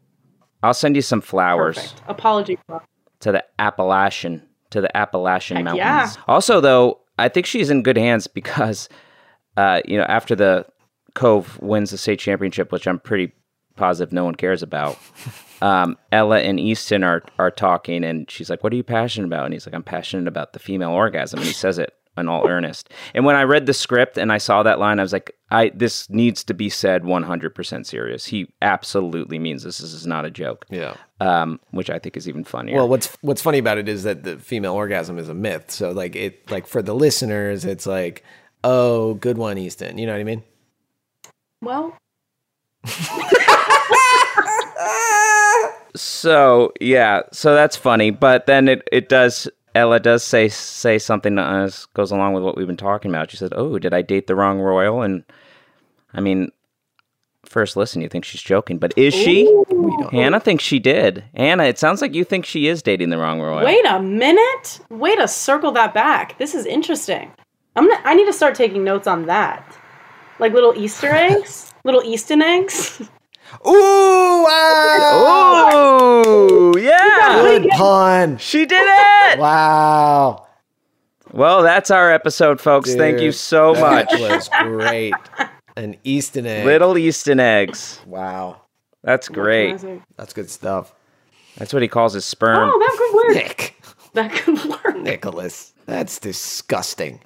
I'll 0.63 0.73
send 0.73 0.95
you 0.95 1.01
some 1.01 1.21
flowers 1.21 1.75
perfect. 1.77 2.01
Apology. 2.07 2.59
to 3.21 3.31
the 3.31 3.45
Appalachian 3.59 4.41
to 4.75 4.81
the 4.81 4.95
Appalachian 4.95 5.57
Heck 5.57 5.65
Mountains. 5.65 5.79
yeah. 6.17 6.23
Also, 6.27 6.59
though, 6.59 6.99
I 7.17 7.29
think 7.29 7.45
she's 7.45 7.69
in 7.69 7.81
good 7.81 7.97
hands 7.97 8.27
because, 8.27 8.89
uh, 9.55 9.81
you 9.85 9.97
know, 9.97 10.03
after 10.03 10.35
the 10.35 10.65
Cove 11.13 11.57
wins 11.61 11.91
the 11.91 11.97
state 11.97 12.19
championship, 12.19 12.73
which 12.73 12.87
I'm 12.87 12.99
pretty 12.99 13.31
positive 13.77 14.11
no 14.11 14.25
one 14.25 14.35
cares 14.35 14.61
about. 14.61 14.97
Um, 15.61 15.97
Ella 16.11 16.41
and 16.41 16.59
Easton 16.59 17.01
are 17.01 17.23
are 17.39 17.49
talking, 17.49 18.03
and 18.03 18.29
she's 18.29 18.49
like, 18.49 18.61
"What 18.61 18.73
are 18.73 18.75
you 18.75 18.83
passionate 18.83 19.27
about?" 19.27 19.45
And 19.45 19.53
he's 19.53 19.65
like, 19.65 19.73
"I'm 19.73 19.83
passionate 19.83 20.27
about 20.27 20.51
the 20.51 20.59
female 20.59 20.91
orgasm," 20.91 21.39
and 21.39 21.47
he 21.47 21.53
says 21.53 21.79
it 21.79 21.93
in 22.17 22.27
all 22.27 22.47
earnest. 22.47 22.89
And 23.13 23.25
when 23.25 23.35
I 23.35 23.43
read 23.43 23.65
the 23.65 23.73
script 23.73 24.17
and 24.17 24.31
I 24.31 24.37
saw 24.37 24.63
that 24.63 24.79
line, 24.79 24.99
I 24.99 25.03
was 25.03 25.13
like, 25.13 25.35
"I 25.51 25.71
this 25.75 26.09
needs 26.09 26.43
to 26.45 26.53
be 26.53 26.69
said 26.69 27.03
100% 27.03 27.85
serious. 27.85 28.25
He 28.25 28.47
absolutely 28.61 29.39
means 29.39 29.63
this. 29.63 29.79
This 29.79 29.93
is 29.93 30.07
not 30.07 30.25
a 30.25 30.31
joke." 30.31 30.65
Yeah. 30.69 30.95
Um, 31.19 31.59
which 31.71 31.89
I 31.89 31.99
think 31.99 32.17
is 32.17 32.27
even 32.27 32.43
funnier. 32.43 32.75
Well, 32.75 32.87
what's 32.87 33.15
what's 33.21 33.41
funny 33.41 33.57
about 33.57 33.77
it 33.77 33.87
is 33.87 34.03
that 34.03 34.23
the 34.23 34.37
female 34.37 34.73
orgasm 34.73 35.17
is 35.17 35.29
a 35.29 35.33
myth. 35.33 35.71
So 35.71 35.91
like 35.91 36.15
it 36.15 36.49
like 36.51 36.67
for 36.67 36.81
the 36.81 36.93
listeners, 36.93 37.65
it's 37.65 37.85
like, 37.85 38.23
oh, 38.63 39.15
good 39.15 39.37
one, 39.37 39.57
Easton. 39.57 39.97
You 39.97 40.05
know 40.05 40.13
what 40.13 40.21
I 40.21 40.23
mean? 40.23 40.43
Well, 41.61 41.97
So 45.95 46.73
yeah, 46.81 47.21
so 47.31 47.55
that's 47.55 47.77
funny, 47.77 48.11
but 48.11 48.45
then 48.47 48.67
it, 48.67 48.87
it 48.91 49.09
does. 49.09 49.47
Ella 49.75 49.99
does 49.99 50.23
say 50.23 50.47
say 50.47 50.97
something 50.97 51.35
that 51.35 51.43
uh, 51.43 51.69
goes 51.93 52.09
along 52.09 52.33
with 52.33 52.43
what 52.43 52.57
we've 52.57 52.65
been 52.65 52.77
talking 52.77 53.11
about. 53.11 53.29
She 53.29 53.37
said, 53.37 53.53
"Oh, 53.55 53.77
did 53.77 53.93
I 53.93 54.01
date 54.01 54.27
the 54.27 54.35
wrong 54.35 54.59
royal?" 54.59 55.01
And 55.01 55.25
I 56.13 56.21
mean, 56.21 56.51
first 57.43 57.75
listen, 57.75 58.01
you 58.01 58.07
think 58.07 58.23
she's 58.23 58.41
joking, 58.41 58.77
but 58.77 58.93
is 58.97 59.13
she? 59.13 59.53
Hannah 60.11 60.39
thinks 60.39 60.63
she 60.63 60.79
did. 60.79 61.25
Anna, 61.33 61.65
it 61.65 61.77
sounds 61.77 62.01
like 62.01 62.15
you 62.15 62.23
think 62.23 62.45
she 62.45 62.67
is 62.67 62.81
dating 62.81 63.09
the 63.09 63.17
wrong 63.17 63.41
royal. 63.41 63.65
Wait 63.65 63.85
a 63.85 64.01
minute. 64.01 64.79
Way 64.89 65.13
to 65.17 65.27
circle 65.27 65.73
that 65.73 65.93
back. 65.93 66.37
This 66.37 66.55
is 66.55 66.65
interesting. 66.65 67.29
I'm 67.75 67.89
gonna, 67.89 68.01
I 68.05 68.15
need 68.15 68.25
to 68.25 68.33
start 68.33 68.55
taking 68.55 68.85
notes 68.85 69.07
on 69.07 69.25
that. 69.25 69.77
Like 70.39 70.53
little 70.53 70.73
Easter 70.75 71.11
eggs, 71.11 71.73
little 71.83 72.01
Easton 72.03 72.41
eggs. 72.41 73.01
Ooh, 73.67 74.43
wow. 74.43 75.23
Oh, 76.27 76.73
yeah, 76.77 77.41
Good 77.41 77.69
pun. 77.71 78.37
she 78.37 78.65
did 78.65 78.83
it. 78.85 79.39
Wow. 79.39 80.47
Well, 81.31 81.63
that's 81.63 81.91
our 81.91 82.11
episode, 82.11 82.61
folks. 82.61 82.95
Thank 82.95 83.15
you 83.19 83.27
Dude, 83.27 83.35
so 83.35 83.73
that 83.73 84.07
much. 84.11 84.19
was 84.19 84.49
great. 84.61 85.13
An 85.75 85.95
Easton 86.03 86.45
egg. 86.45 86.65
Little 86.65 86.97
Easton 86.97 87.39
eggs. 87.39 87.99
Wow. 88.05 88.61
That's 89.03 89.27
great. 89.27 89.83
That's 90.17 90.33
good 90.33 90.49
stuff. 90.49 90.93
That's 91.57 91.73
what 91.73 91.81
he 91.81 91.87
calls 91.87 92.13
his 92.13 92.25
sperm. 92.25 92.69
Oh, 92.73 92.79
that 92.79 92.95
could 92.97 93.15
work. 93.15 93.35
Nick. 93.35 93.75
That 94.13 94.31
could 94.31 94.63
work. 94.69 94.97
Nicholas. 94.97 95.73
That's 95.85 96.19
disgusting. 96.19 97.19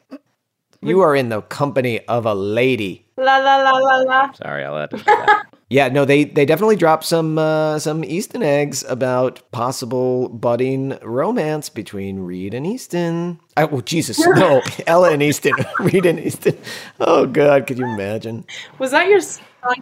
You 0.81 1.01
are 1.01 1.15
in 1.15 1.29
the 1.29 1.41
company 1.41 1.99
of 2.07 2.25
a 2.25 2.33
lady. 2.33 3.05
La 3.17 3.37
la 3.37 3.57
la 3.57 3.71
la 3.77 3.97
la. 3.97 4.31
Sorry, 4.31 4.63
I'll 4.63 4.77
edit 4.77 5.03
that. 5.05 5.45
Yeah, 5.69 5.87
no, 5.89 6.03
they 6.03 6.23
they 6.23 6.45
definitely 6.45 6.77
dropped 6.77 7.03
some 7.03 7.37
uh, 7.37 7.77
some 7.77 8.03
Easton 8.03 8.41
eggs 8.41 8.83
about 8.87 9.41
possible 9.51 10.29
budding 10.29 10.97
romance 11.03 11.69
between 11.69 12.21
Reed 12.21 12.55
and 12.55 12.65
Easton. 12.65 13.39
Oh, 13.55 13.81
Jesus, 13.81 14.19
no, 14.25 14.61
Ella 14.87 15.11
and 15.11 15.21
Easton, 15.21 15.53
Reed 15.79 16.07
and 16.07 16.19
Easton. 16.19 16.57
Oh 16.99 17.27
God, 17.27 17.67
could 17.67 17.77
you 17.77 17.85
imagine? 17.85 18.45
Was 18.79 18.91
that 18.91 19.09
your? 19.09 19.19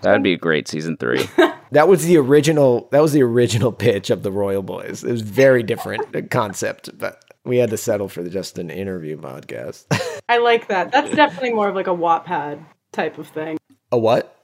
That'd 0.02 0.24
be 0.24 0.34
a 0.34 0.38
great 0.38 0.68
season 0.68 0.98
three. 0.98 1.30
That 1.72 1.88
was 1.88 2.06
the 2.06 2.18
original. 2.18 2.90
That 2.92 3.02
was 3.02 3.14
the 3.14 3.22
original 3.22 3.72
pitch 3.72 4.10
of 4.10 4.24
the 4.24 4.32
Royal 4.32 4.64
Boys. 4.64 5.04
It 5.04 5.12
was 5.12 5.22
very 5.22 5.64
different 5.64 6.32
concept, 6.32 6.98
but 6.98 7.24
we 7.48 7.58
had 7.58 7.70
to 7.70 7.78
settle 7.78 8.10
for 8.10 8.28
just 8.28 8.60
an 8.60 8.70
interview 8.70 9.18
podcast. 9.18 9.86
I 10.30 10.38
like 10.38 10.68
that. 10.68 10.92
That's 10.92 11.16
definitely 11.16 11.54
more 11.54 11.70
of 11.70 11.76
like 11.76 11.88
a 11.88 11.92
Wattpad 11.92 12.64
type 12.92 13.18
of 13.18 13.28
thing. 13.30 13.58
a 13.92 13.98
what? 13.98 14.36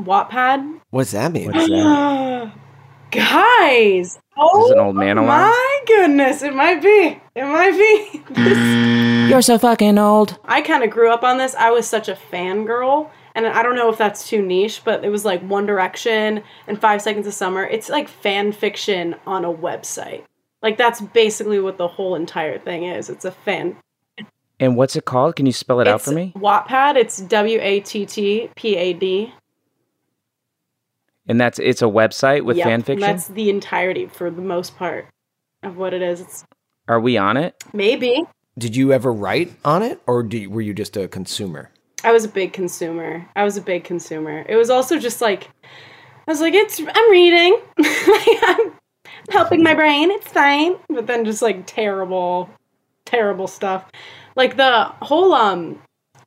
Wattpad. 0.00 0.80
What's 0.90 1.10
that 1.10 1.32
mean? 1.32 1.52
What's 1.52 1.68
that? 1.68 2.52
Guys. 3.10 4.18
Oh 4.38 4.66
Is 4.66 4.70
an 4.70 4.78
old 4.78 4.96
man 4.96 5.18
alarm? 5.18 5.50
my 5.50 5.80
goodness, 5.86 6.42
it 6.42 6.54
might 6.54 6.80
be. 6.80 7.20
It 7.34 7.44
might 7.44 7.72
be. 7.72 8.22
this... 8.30 9.30
You're 9.30 9.42
so 9.42 9.58
fucking 9.58 9.98
old. 9.98 10.38
I 10.44 10.62
kind 10.62 10.82
of 10.82 10.90
grew 10.90 11.12
up 11.12 11.22
on 11.22 11.36
this. 11.36 11.54
I 11.54 11.70
was 11.70 11.86
such 11.86 12.08
a 12.08 12.18
fangirl. 12.32 13.10
And 13.34 13.46
I 13.46 13.62
don't 13.62 13.76
know 13.76 13.90
if 13.90 13.98
that's 13.98 14.28
too 14.28 14.42
niche, 14.42 14.82
but 14.84 15.04
it 15.04 15.08
was 15.08 15.24
like 15.24 15.42
One 15.42 15.66
Direction 15.66 16.42
and 16.66 16.80
Five 16.80 17.00
Seconds 17.02 17.26
of 17.26 17.34
Summer. 17.34 17.64
It's 17.64 17.88
like 17.88 18.08
fan 18.08 18.52
fiction 18.52 19.16
on 19.26 19.44
a 19.44 19.52
website. 19.52 20.24
Like 20.62 20.76
that's 20.76 21.00
basically 21.00 21.60
what 21.60 21.76
the 21.76 21.88
whole 21.88 22.14
entire 22.14 22.58
thing 22.58 22.84
is. 22.84 23.10
It's 23.10 23.24
a 23.24 23.32
fan. 23.32 23.76
And 24.60 24.76
what's 24.76 24.94
it 24.94 25.04
called? 25.04 25.36
Can 25.36 25.46
you 25.46 25.52
spell 25.52 25.80
it 25.80 25.88
out 25.88 26.00
for 26.02 26.12
me? 26.12 26.32
Wattpad. 26.36 26.96
It's 26.96 27.18
W 27.18 27.58
A 27.60 27.80
T 27.80 28.06
T 28.06 28.48
P 28.54 28.76
A 28.76 28.92
D. 28.92 29.32
And 31.26 31.40
that's 31.40 31.58
it's 31.58 31.82
a 31.82 31.86
website 31.86 32.44
with 32.44 32.56
Yep, 32.56 32.64
fan 32.64 32.74
and 32.74 32.86
fiction. 32.86 33.00
That's 33.00 33.28
the 33.28 33.50
entirety 33.50 34.06
for 34.06 34.30
the 34.30 34.42
most 34.42 34.76
part 34.76 35.06
of 35.62 35.76
what 35.76 35.94
it 35.94 36.02
is. 36.02 36.20
It's 36.20 36.44
Are 36.88 37.00
we 37.00 37.16
on 37.16 37.36
it? 37.36 37.62
maybe. 37.72 38.24
Did 38.58 38.76
you 38.76 38.92
ever 38.92 39.10
write 39.10 39.50
on 39.64 39.82
it, 39.82 40.02
or 40.06 40.22
do 40.22 40.36
you, 40.36 40.50
were 40.50 40.60
you 40.60 40.74
just 40.74 40.96
a 40.96 41.08
consumer? 41.08 41.70
I 42.04 42.12
was 42.12 42.24
a 42.24 42.28
big 42.28 42.52
consumer. 42.52 43.26
I 43.34 43.44
was 43.44 43.56
a 43.56 43.62
big 43.62 43.82
consumer. 43.84 44.44
It 44.46 44.56
was 44.56 44.68
also 44.68 44.98
just 44.98 45.20
like 45.20 45.48
I 45.64 46.30
was 46.30 46.40
like, 46.40 46.54
it's 46.54 46.80
I'm 46.80 47.10
reading. 47.10 47.60
I'm 47.78 48.72
helping 49.30 49.62
my 49.62 49.74
brain. 49.74 50.10
It's 50.10 50.28
fine. 50.28 50.76
But 50.88 51.06
then 51.06 51.24
just 51.24 51.42
like 51.42 51.64
terrible, 51.66 52.50
terrible 53.04 53.46
stuff. 53.46 53.90
Like 54.36 54.56
the 54.56 54.84
whole 55.00 55.32
um 55.32 55.80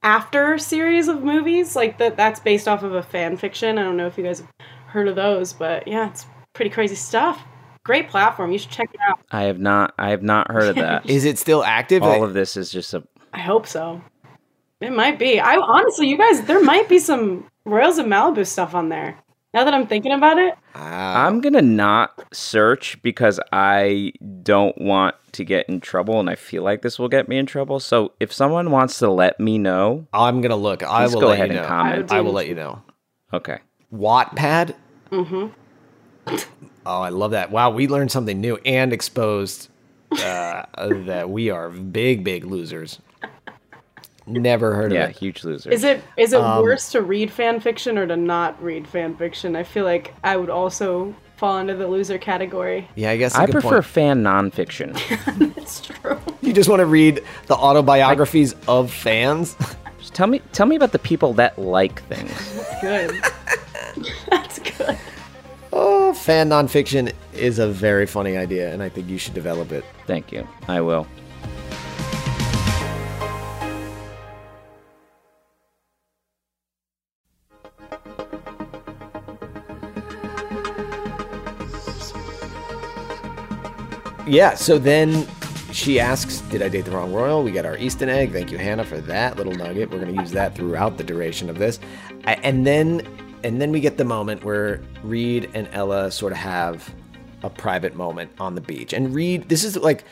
after 0.04 0.58
series 0.58 1.08
of 1.08 1.24
movies, 1.24 1.76
like 1.76 1.98
that 1.98 2.16
that's 2.18 2.40
based 2.40 2.68
off 2.68 2.84
of 2.84 2.94
a 2.94 3.04
fan 3.04 3.38
fiction. 3.38 3.78
I 3.78 3.84
don't 3.84 3.98
know 3.98 4.08
if 4.08 4.18
you 4.18 4.24
guys 4.24 4.40
have 4.40 4.50
heard 4.88 5.08
of 5.08 5.16
those, 5.16 5.54
but 5.54 5.88
yeah, 5.88 6.10
it's 6.10 6.26
pretty 6.54 6.70
crazy 6.70 6.96
stuff. 6.96 7.44
Great 7.84 8.10
platform. 8.10 8.52
You 8.52 8.58
should 8.58 8.72
check 8.72 8.90
it 8.94 9.00
out. 9.08 9.20
I 9.32 9.44
have 9.44 9.60
not. 9.60 9.94
I 10.00 10.10
have 10.10 10.24
not 10.24 10.50
heard 10.50 10.70
of 10.70 10.76
that. 10.76 11.06
Is 11.10 11.26
it 11.26 11.38
still 11.38 11.64
active? 11.64 12.02
All 12.02 12.24
of 12.24 12.34
this 12.34 12.58
is 12.58 12.72
just 12.72 12.94
a. 12.94 13.04
I 13.34 13.40
hope 13.40 13.68
so. 13.68 14.02
It 14.82 14.92
might 14.92 15.20
be. 15.20 15.40
I 15.40 15.56
honestly, 15.56 16.08
you 16.08 16.18
guys, 16.18 16.42
there 16.44 16.64
might 16.64 16.90
be 16.90 17.00
some 17.00 17.48
Royals 17.66 17.98
of 17.98 18.06
Malibu 18.06 18.46
stuff 18.46 18.74
on 18.74 18.90
there. 18.90 19.18
Now 19.56 19.64
that 19.64 19.74
I'm 19.74 19.88
thinking 19.88 20.12
about 20.12 20.38
it, 20.38 20.54
I'm 20.74 21.40
gonna 21.40 21.62
not 21.62 22.28
search 22.34 23.02
because 23.02 23.40
I 23.54 24.12
don't 24.44 24.78
want 24.78 25.16
to 25.32 25.46
get 25.46 25.70
in 25.70 25.80
trouble, 25.80 26.20
and 26.20 26.30
I 26.30 26.36
feel 26.36 26.62
like 26.62 26.82
this 26.82 27.00
will 27.00 27.08
get 27.08 27.30
me 27.30 27.38
in 27.38 27.46
trouble. 27.46 27.80
So 27.80 28.12
if 28.20 28.34
someone 28.34 28.70
wants 28.70 29.00
to 29.00 29.10
let 29.10 29.40
me 29.40 29.58
know, 29.58 30.08
I'm 30.12 30.42
gonna 30.42 30.58
look. 30.58 30.84
I 30.84 31.08
will 31.08 31.22
go 31.22 31.28
let 31.28 31.36
ahead 31.36 31.52
you 31.54 31.60
and 31.60 31.62
know. 31.64 31.68
comment. 31.70 32.12
I 32.12 32.20
will 32.20 32.34
let 32.34 32.50
you 32.50 32.56
know. 32.56 32.82
Okay. 33.32 33.60
Wattpad. 33.94 34.76
Mm-hmm. 35.10 35.48
Oh, 36.86 37.02
I 37.02 37.08
love 37.08 37.32
that! 37.32 37.50
Wow, 37.50 37.70
we 37.70 37.88
learned 37.88 38.12
something 38.12 38.42
new 38.42 38.58
and 38.66 38.92
exposed 38.92 39.70
uh, 40.12 40.66
that 41.06 41.30
we 41.30 41.50
are 41.50 41.70
big, 41.70 42.26
big 42.26 42.44
losers. 42.44 43.00
Never 44.28 44.74
heard 44.74 44.92
Yeah, 44.92 45.04
of 45.06 45.10
it. 45.12 45.18
huge 45.18 45.44
loser. 45.44 45.70
is 45.72 45.84
it 45.84 46.02
is 46.18 46.34
it 46.34 46.42
Um, 46.42 46.64
worse 46.64 46.92
to 46.94 47.02
read 47.02 47.32
fan 47.32 47.60
fiction 47.60 47.98
or 47.98 48.08
to 48.08 48.18
not 48.18 48.62
read 48.62 48.88
fan 48.88 49.16
fiction? 49.16 49.56
I 49.56 49.64
feel 49.64 49.84
like 49.86 50.14
I 50.24 50.36
would 50.38 50.50
also 50.50 51.14
fall 51.38 51.58
into 51.58 51.76
the 51.76 51.88
loser 51.88 52.18
category. 52.18 52.88
Yeah, 52.96 53.12
I 53.12 53.18
guess. 53.18 53.36
a 53.36 53.42
I 53.42 53.46
good 53.46 53.52
prefer 53.54 53.70
point. 53.82 53.86
fan 53.86 54.24
nonfiction. 54.24 54.94
That's 55.56 55.82
true. 55.82 56.18
You 56.42 56.54
just 56.54 56.70
want 56.70 56.80
to 56.80 56.86
read 56.86 57.22
the 57.48 57.56
autobiographies 57.56 58.56
of 58.68 58.92
fans. 58.92 59.56
Just 60.00 60.14
tell 60.14 60.28
me, 60.28 60.40
tell 60.54 60.66
me 60.66 60.76
about 60.76 60.92
the 60.92 61.00
people 61.00 61.34
that 61.34 61.60
like 61.60 62.02
things. 62.04 62.32
That's 62.82 62.82
good. 62.82 64.12
That's 64.30 64.60
good. 64.60 64.98
Oh, 65.74 66.14
fan 66.14 66.50
nonfiction 66.50 67.12
is 67.34 67.60
a 67.60 67.68
very 67.68 68.06
funny 68.06 68.38
idea, 68.38 68.72
and 68.74 68.82
I 68.82 68.88
think 68.90 69.10
you 69.10 69.18
should 69.18 69.34
develop 69.34 69.72
it. 69.72 69.84
Thank 70.08 70.32
you. 70.32 70.48
I 70.70 70.80
will. 70.82 71.06
Yeah, 84.36 84.54
so 84.54 84.78
then 84.78 85.26
she 85.72 85.98
asks, 85.98 86.42
Did 86.42 86.62
I 86.62 86.68
date 86.68 86.84
the 86.84 86.92
wrong 86.92 87.14
royal? 87.14 87.42
We 87.42 87.52
get 87.52 87.66
our 87.66 87.78
Easton 87.78 88.10
egg. 88.10 88.34
Thank 88.34 88.52
you, 88.52 88.58
Hannah, 88.58 88.84
for 88.84 89.00
that 89.00 89.38
little 89.38 89.54
nugget. 89.54 89.90
We're 89.90 90.02
going 90.02 90.14
to 90.14 90.22
use 90.22 90.32
that 90.32 90.54
throughout 90.54 90.98
the 90.98 91.06
duration 91.06 91.50
of 91.50 91.58
this. 91.58 91.80
And 92.26 92.68
then 92.68 93.08
and 93.46 93.62
then 93.62 93.72
we 93.72 93.80
get 93.80 93.96
the 93.96 94.04
moment 94.04 94.44
where 94.44 94.82
Reed 95.04 95.50
and 95.54 95.70
Ella 95.72 96.12
sort 96.12 96.34
of 96.34 96.38
have 96.38 96.94
a 97.44 97.50
private 97.50 97.96
moment 97.96 98.30
on 98.38 98.56
the 98.56 98.62
beach. 98.62 98.92
And 98.92 99.16
Reed, 99.16 99.48
this 99.48 99.64
is 99.64 99.78
like 99.78 100.04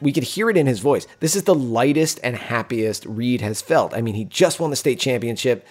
we 0.00 0.10
could 0.10 0.24
hear 0.24 0.50
it 0.50 0.56
in 0.56 0.66
his 0.66 0.80
voice. 0.80 1.06
This 1.20 1.36
is 1.36 1.44
the 1.44 1.54
lightest 1.54 2.18
and 2.24 2.34
happiest 2.34 3.06
Reed 3.06 3.42
has 3.42 3.62
felt. 3.62 3.94
I 3.94 4.00
mean, 4.00 4.16
he 4.16 4.24
just 4.24 4.58
won 4.58 4.70
the 4.70 4.76
state 4.76 4.98
championship. 4.98 5.64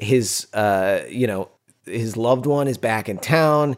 His 0.00 0.48
uh, 0.54 1.02
you 1.08 1.28
know, 1.28 1.50
his 1.84 2.16
loved 2.16 2.46
one 2.46 2.66
is 2.66 2.78
back 2.78 3.08
in 3.08 3.18
town 3.18 3.76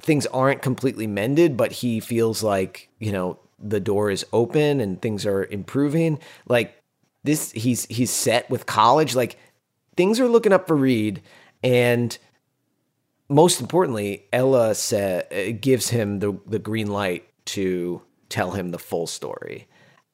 things 0.00 0.26
aren't 0.26 0.62
completely 0.62 1.06
mended, 1.06 1.56
but 1.56 1.72
he 1.72 2.00
feels 2.00 2.42
like, 2.42 2.88
you 2.98 3.12
know, 3.12 3.38
the 3.58 3.80
door 3.80 4.10
is 4.10 4.26
open 4.32 4.80
and 4.80 5.00
things 5.00 5.24
are 5.24 5.44
improving. 5.44 6.18
Like 6.46 6.74
this 7.24 7.52
he's 7.52 7.86
he's 7.86 8.10
set 8.10 8.48
with 8.50 8.66
college. 8.66 9.14
Like 9.14 9.38
things 9.96 10.20
are 10.20 10.28
looking 10.28 10.52
up 10.52 10.66
for 10.66 10.76
Reed 10.76 11.22
and 11.62 12.16
most 13.28 13.60
importantly, 13.60 14.26
Ella 14.32 14.74
sa- 14.74 15.22
uh, 15.32 15.50
gives 15.60 15.88
him 15.88 16.20
the 16.20 16.38
the 16.46 16.58
green 16.58 16.88
light 16.88 17.24
to 17.46 18.02
tell 18.28 18.52
him 18.52 18.70
the 18.70 18.78
full 18.78 19.06
story 19.06 19.68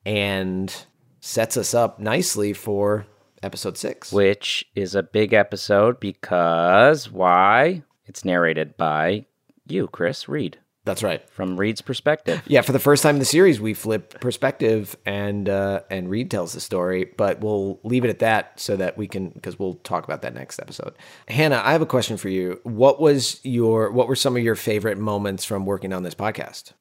and 0.04 0.74
sets 1.20 1.56
us 1.56 1.74
up 1.74 1.98
nicely 1.98 2.52
for 2.52 3.06
episode 3.42 3.76
6. 3.78 4.12
which 4.12 4.64
is 4.74 4.94
a 4.94 5.02
big 5.02 5.32
episode 5.32 5.98
because 6.00 7.10
why? 7.10 7.82
It's 8.06 8.24
narrated 8.24 8.76
by 8.76 9.26
you, 9.66 9.88
Chris 9.88 10.28
Reed. 10.28 10.58
That's 10.84 11.04
right. 11.04 11.28
from 11.30 11.56
Reed's 11.56 11.80
perspective. 11.80 12.42
Yeah, 12.46 12.62
for 12.62 12.72
the 12.72 12.80
first 12.80 13.04
time 13.04 13.14
in 13.14 13.18
the 13.20 13.24
series, 13.24 13.60
we 13.60 13.72
flip 13.72 14.20
perspective, 14.20 14.96
and 15.06 15.48
uh, 15.48 15.82
and 15.90 16.10
Reed 16.10 16.28
tells 16.28 16.54
the 16.54 16.60
story. 16.60 17.04
But 17.16 17.40
we'll 17.40 17.78
leave 17.84 18.04
it 18.04 18.10
at 18.10 18.18
that 18.18 18.58
so 18.58 18.76
that 18.76 18.98
we 18.98 19.06
can 19.06 19.28
because 19.28 19.58
we'll 19.58 19.74
talk 19.74 20.04
about 20.04 20.22
that 20.22 20.34
next 20.34 20.58
episode. 20.58 20.94
Hannah, 21.28 21.62
I 21.64 21.70
have 21.70 21.82
a 21.82 21.86
question 21.86 22.16
for 22.16 22.28
you. 22.28 22.60
What 22.64 23.00
was 23.00 23.40
your 23.44 23.92
what 23.92 24.08
were 24.08 24.16
some 24.16 24.36
of 24.36 24.42
your 24.42 24.56
favorite 24.56 24.98
moments 24.98 25.44
from 25.44 25.66
working 25.66 25.92
on 25.92 26.02
this 26.02 26.16
podcast? 26.16 26.72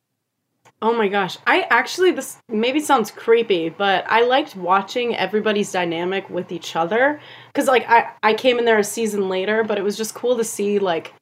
Oh 0.84 0.94
my 0.94 1.08
gosh. 1.08 1.38
I 1.46 1.68
actually, 1.70 2.10
this 2.10 2.38
maybe 2.50 2.80
sounds 2.80 3.12
creepy, 3.12 3.70
but 3.70 4.04
I 4.08 4.24
liked 4.24 4.56
watching 4.56 5.16
everybody's 5.16 5.72
dynamic 5.72 6.28
with 6.28 6.52
each 6.52 6.76
other. 6.76 7.22
Because, 7.54 7.68
like, 7.68 7.88
I, 7.88 8.10
I 8.24 8.34
came 8.34 8.58
in 8.58 8.66
there 8.66 8.80
a 8.80 8.84
season 8.84 9.30
later, 9.30 9.64
but 9.64 9.78
it 9.78 9.84
was 9.84 9.96
just 9.96 10.16
cool 10.16 10.38
to 10.38 10.44
see, 10.44 10.80
like, 10.80 11.14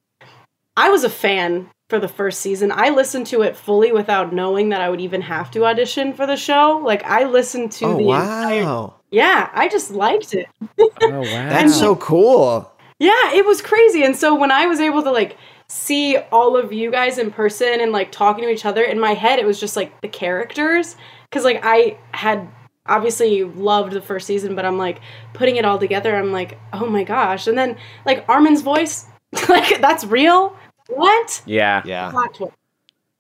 I 0.80 0.88
was 0.88 1.04
a 1.04 1.10
fan 1.10 1.70
for 1.89 2.00
the 2.00 2.08
first 2.08 2.39
season. 2.39 2.72
I 2.72 2.88
listened 2.88 3.28
to 3.28 3.42
it 3.42 3.58
fully 3.58 3.92
without 3.92 4.32
knowing 4.32 4.70
that 4.70 4.80
I 4.80 4.89
would 4.89 5.02
even 5.02 5.20
have 5.20 5.52
to 5.52 5.65
audition 5.65 6.13
for 6.13 6.26
the 6.26 6.38
show. 6.38 6.82
Like, 6.82 7.04
I 7.04 7.26
listened 7.26 7.74
to 7.74 7.86
Oh 7.86 7.98
the 7.98 8.10
entire. 8.12 8.89
Yeah, 9.12 9.50
I 9.54 9.68
just 9.68 9.92
liked 9.92 10.34
it. 10.34 10.48
Oh 10.62 10.88
wow. 11.02 11.50
that's 11.50 11.78
so 11.78 11.98
cool. 11.98 12.72
Yeah, 12.98 13.34
it 13.34 13.46
was 13.46 13.62
crazy. 13.62 14.06
And 14.06 14.15
so 14.15 14.36
when 14.36 14.52
I 14.52 14.68
was 14.68 14.80
able 14.80 15.04
to 15.04 15.12
like 15.12 15.36
see 15.68 16.15
all 16.32 16.56
of 16.56 16.72
you 16.72 16.92
guys 16.92 17.18
in 17.18 17.30
person 17.30 17.82
and 17.82 17.92
like 17.92 18.13
talking 18.13 18.46
to 18.46 18.50
each 18.50 18.65
other, 18.65 18.82
in 18.82 19.02
my 19.02 19.15
head 19.15 19.38
it 19.38 19.46
was 19.46 19.60
just 19.60 19.76
like 19.76 20.00
the 20.00 20.08
characters 20.08 20.96
cuz 21.30 21.44
like 21.44 21.60
I 21.62 21.98
had 22.12 22.48
obviously 22.86 23.44
loved 23.44 23.92
the 23.92 24.02
first 24.02 24.28
season, 24.28 24.56
but 24.56 24.63
I'm 24.63 24.78
like 24.78 25.02
putting 25.34 25.58
it 25.58 25.65
all 25.65 25.78
together, 25.78 26.15
I'm 26.15 26.32
like, 26.32 26.58
"Oh 26.72 26.86
my 26.86 27.04
gosh." 27.04 27.48
And 27.48 27.58
then 27.58 27.76
like 28.06 28.24
Armin's 28.30 28.62
voice, 28.62 29.08
like 29.50 29.82
that's 29.82 30.06
real? 30.06 30.56
What? 30.89 31.41
Yeah. 31.45 31.82
Yeah, 31.86 32.12
Plot 32.12 32.34
twist. 32.34 32.54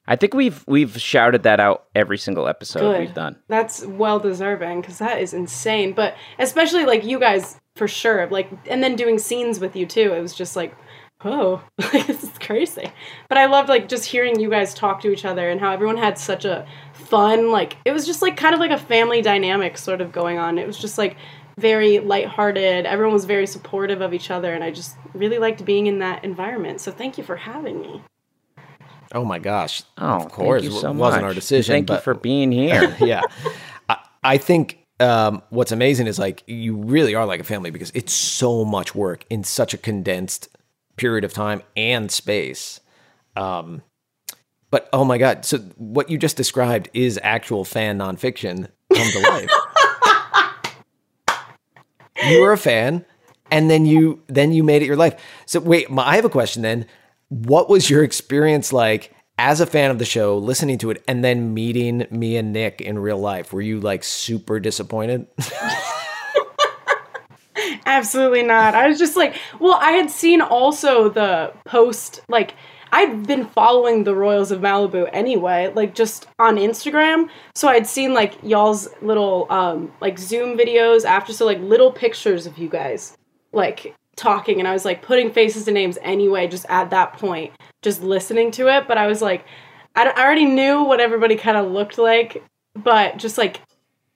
I 0.09 0.15
think 0.15 0.33
we've 0.33 0.63
we've 0.67 0.99
shouted 0.99 1.43
that 1.43 1.59
out 1.59 1.85
every 1.93 2.17
single 2.17 2.47
episode 2.47 2.79
Good. 2.79 2.99
we've 2.99 3.13
done. 3.13 3.35
That's 3.47 3.85
well 3.85 4.19
deserving 4.19 4.81
because 4.81 4.97
that 4.97 5.21
is 5.21 5.35
insane. 5.35 5.93
But 5.93 6.15
especially 6.39 6.85
like 6.85 7.03
you 7.03 7.19
guys 7.19 7.59
for 7.75 7.87
sure. 7.87 8.27
Like 8.27 8.49
and 8.67 8.81
then 8.83 8.95
doing 8.95 9.19
scenes 9.19 9.59
with 9.59 9.75
you 9.75 9.85
too. 9.85 10.11
It 10.13 10.19
was 10.19 10.33
just 10.33 10.55
like, 10.55 10.75
oh, 11.23 11.61
this 11.77 12.23
is 12.23 12.37
crazy. 12.39 12.91
But 13.27 13.37
I 13.37 13.45
loved 13.45 13.69
like 13.69 13.87
just 13.87 14.05
hearing 14.05 14.39
you 14.39 14.49
guys 14.49 14.73
talk 14.73 14.99
to 15.01 15.11
each 15.11 15.25
other 15.25 15.47
and 15.47 15.61
how 15.61 15.71
everyone 15.71 15.97
had 15.97 16.17
such 16.17 16.43
a 16.43 16.65
fun 16.93 17.51
like 17.51 17.77
it 17.85 17.91
was 17.91 18.05
just 18.05 18.21
like 18.21 18.35
kind 18.35 18.53
of 18.53 18.59
like 18.59 18.71
a 18.71 18.77
family 18.79 19.21
dynamic 19.21 19.77
sort 19.77 20.01
of 20.01 20.11
going 20.11 20.39
on. 20.39 20.57
It 20.57 20.65
was 20.65 20.79
just 20.79 20.97
like 20.97 21.17
very 21.59 21.99
lighthearted. 21.99 22.85
Everyone 22.85 23.13
was 23.13 23.25
very 23.25 23.47
supportive 23.47 24.01
of 24.01 24.13
each 24.13 24.31
other 24.31 24.53
and 24.53 24.63
I 24.63 24.71
just 24.71 24.95
really 25.13 25.37
liked 25.37 25.65
being 25.65 25.87
in 25.87 25.99
that 25.99 26.23
environment. 26.23 26.81
So 26.81 26.91
thank 26.91 27.17
you 27.17 27.23
for 27.23 27.35
having 27.35 27.81
me. 27.81 28.01
Oh 29.11 29.25
my 29.25 29.39
gosh! 29.39 29.81
Oh, 29.97 30.17
of 30.17 30.31
course, 30.31 30.61
thank 30.61 30.71
you 30.71 30.79
it 30.79 30.93
wasn't 30.93 31.23
much. 31.23 31.23
our 31.23 31.33
decision. 31.33 31.73
Thank 31.73 31.89
you 31.89 31.97
for 31.97 32.13
being 32.13 32.51
here. 32.61 32.95
yeah, 32.99 33.21
I, 33.89 33.97
I 34.23 34.37
think 34.37 34.85
um, 34.99 35.41
what's 35.49 35.71
amazing 35.71 36.07
is 36.07 36.19
like 36.19 36.43
you 36.45 36.75
really 36.75 37.15
are 37.15 37.25
like 37.25 37.39
a 37.39 37.43
family 37.43 37.71
because 37.71 37.91
it's 37.95 38.13
so 38.13 38.63
much 38.63 38.93
work 38.93 39.25
in 39.29 39.43
such 39.43 39.73
a 39.73 39.77
condensed 39.77 40.49
period 40.95 41.23
of 41.23 41.33
time 41.33 41.63
and 41.75 42.11
space. 42.11 42.81
Um, 43.35 43.81
but 44.69 44.89
oh 44.93 45.03
my 45.03 45.17
god! 45.17 45.43
So 45.43 45.57
what 45.77 46.11
you 46.11 46.19
just 46.19 46.37
described 46.37 46.89
is 46.93 47.19
actual 47.23 47.65
fan 47.65 47.97
nonfiction 47.97 48.69
come 48.93 49.11
to 49.11 49.19
life. 49.21 49.49
you 52.29 52.41
were 52.41 52.51
a 52.51 52.57
fan, 52.57 53.05
and 53.51 53.69
then 53.69 53.85
you 53.85 54.21
then 54.27 54.51
you 54.51 54.63
made 54.63 54.81
it 54.81 54.85
your 54.85 54.95
life. 54.95 55.19
So 55.45 55.59
wait, 55.59 55.87
I 55.95 56.15
have 56.15 56.25
a 56.25 56.29
question 56.29 56.61
then. 56.61 56.85
What 57.29 57.69
was 57.69 57.89
your 57.89 58.03
experience 58.03 58.73
like 58.73 59.13
as 59.37 59.61
a 59.61 59.65
fan 59.65 59.91
of 59.91 59.99
the 59.99 60.05
show, 60.05 60.37
listening 60.37 60.77
to 60.79 60.89
it, 60.89 61.03
and 61.07 61.23
then 61.23 61.53
meeting 61.53 62.07
me 62.09 62.37
and 62.37 62.51
Nick 62.51 62.81
in 62.81 62.99
real 62.99 63.19
life? 63.19 63.53
Were 63.53 63.61
you 63.61 63.79
like 63.79 64.03
super 64.03 64.59
disappointed? 64.59 65.27
Absolutely 67.85 68.43
not. 68.43 68.75
I 68.75 68.87
was 68.87 68.99
just 68.99 69.15
like, 69.15 69.35
well, 69.59 69.77
I 69.81 69.91
had 69.91 70.11
seen 70.11 70.41
also 70.41 71.09
the 71.09 71.53
post, 71.65 72.21
like, 72.29 72.55
I'd 72.91 73.27
been 73.27 73.45
following 73.45 74.03
the 74.03 74.15
Royals 74.15 74.51
of 74.51 74.61
Malibu 74.61 75.09
anyway, 75.13 75.71
like 75.75 75.95
just 75.95 76.27
on 76.39 76.55
Instagram. 76.57 77.29
So 77.55 77.67
I'd 77.67 77.87
seen 77.87 78.13
like 78.13 78.35
y'all's 78.43 78.89
little 79.01 79.47
um 79.49 79.91
like 80.01 80.17
Zoom 80.17 80.57
videos 80.57 81.05
after 81.05 81.33
so 81.33 81.45
like 81.45 81.59
little 81.59 81.91
pictures 81.91 82.45
of 82.45 82.57
you 82.57 82.69
guys 82.69 83.17
like 83.51 83.95
talking 84.15 84.59
and 84.59 84.67
I 84.67 84.73
was 84.73 84.85
like 84.85 85.01
putting 85.01 85.31
faces 85.31 85.65
to 85.65 85.71
names 85.71 85.97
anyway 86.01 86.47
just 86.47 86.65
at 86.69 86.89
that 86.89 87.13
point, 87.13 87.53
just 87.81 88.01
listening 88.01 88.51
to 88.51 88.67
it, 88.67 88.87
but 88.87 88.97
I 88.97 89.07
was 89.07 89.21
like 89.21 89.45
I, 89.95 90.07
I 90.07 90.23
already 90.23 90.45
knew 90.45 90.83
what 90.83 90.99
everybody 90.99 91.35
kind 91.35 91.57
of 91.57 91.71
looked 91.71 91.97
like, 91.97 92.43
but 92.75 93.17
just 93.17 93.37
like 93.37 93.61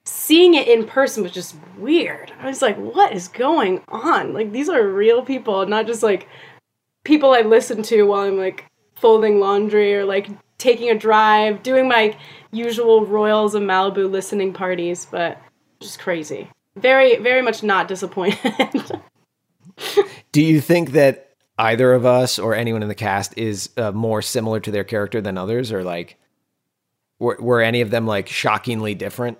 seeing 0.04 0.54
it 0.54 0.68
in 0.68 0.86
person 0.86 1.22
was 1.22 1.32
just 1.32 1.56
weird. 1.78 2.32
I 2.40 2.46
was 2.46 2.60
like, 2.60 2.76
what 2.76 3.12
is 3.12 3.28
going 3.28 3.82
on? 3.88 4.34
Like 4.34 4.52
these 4.52 4.68
are 4.68 4.86
real 4.86 5.22
people, 5.22 5.66
not 5.66 5.86
just 5.86 6.02
like 6.02 6.28
people 7.04 7.32
I 7.32 7.42
listen 7.42 7.82
to 7.84 8.02
while 8.02 8.22
I'm 8.22 8.36
like 8.36 8.64
folding 8.96 9.38
laundry 9.38 9.94
or 9.94 10.04
like 10.04 10.28
taking 10.58 10.90
a 10.90 10.98
drive, 10.98 11.62
doing 11.62 11.88
my 11.88 12.16
usual 12.50 13.04
Royals 13.06 13.54
of 13.54 13.62
Malibu 13.62 14.10
listening 14.10 14.52
parties, 14.52 15.06
but 15.10 15.38
just 15.80 15.98
crazy. 15.98 16.48
Very, 16.76 17.16
very 17.16 17.42
much 17.42 17.62
not 17.62 17.86
disappointed. 17.88 19.00
Do 20.32 20.42
you 20.42 20.60
think 20.60 20.92
that 20.92 21.30
either 21.58 21.92
of 21.92 22.04
us 22.04 22.38
or 22.38 22.54
anyone 22.54 22.82
in 22.82 22.88
the 22.88 22.94
cast 22.94 23.36
is 23.38 23.70
uh, 23.76 23.92
more 23.92 24.22
similar 24.22 24.58
to 24.60 24.70
their 24.70 24.84
character 24.84 25.20
than 25.20 25.38
others, 25.38 25.70
or 25.70 25.84
like 25.84 26.18
were, 27.18 27.36
were 27.40 27.60
any 27.60 27.80
of 27.80 27.90
them 27.90 28.06
like 28.06 28.28
shockingly 28.28 28.94
different? 28.94 29.38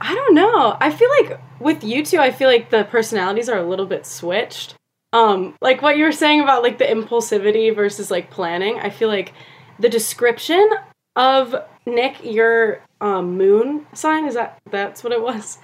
I 0.00 0.14
don't 0.14 0.34
know. 0.34 0.76
I 0.80 0.90
feel 0.90 1.08
like 1.20 1.40
with 1.60 1.84
you 1.84 2.04
two, 2.04 2.18
I 2.18 2.30
feel 2.30 2.48
like 2.48 2.70
the 2.70 2.84
personalities 2.84 3.48
are 3.48 3.58
a 3.58 3.68
little 3.68 3.86
bit 3.86 4.06
switched. 4.06 4.74
Um, 5.12 5.54
like 5.60 5.82
what 5.82 5.96
you 5.98 6.04
were 6.04 6.12
saying 6.12 6.40
about 6.40 6.62
like 6.62 6.78
the 6.78 6.84
impulsivity 6.84 7.74
versus 7.74 8.10
like 8.10 8.30
planning. 8.30 8.78
I 8.80 8.90
feel 8.90 9.08
like 9.08 9.32
the 9.78 9.88
description 9.88 10.68
of 11.16 11.54
Nick, 11.86 12.24
your 12.24 12.82
um, 13.00 13.36
moon 13.36 13.86
sign 13.92 14.26
is 14.26 14.34
that 14.34 14.58
that's 14.70 15.04
what 15.04 15.12
it 15.12 15.22
was. 15.22 15.58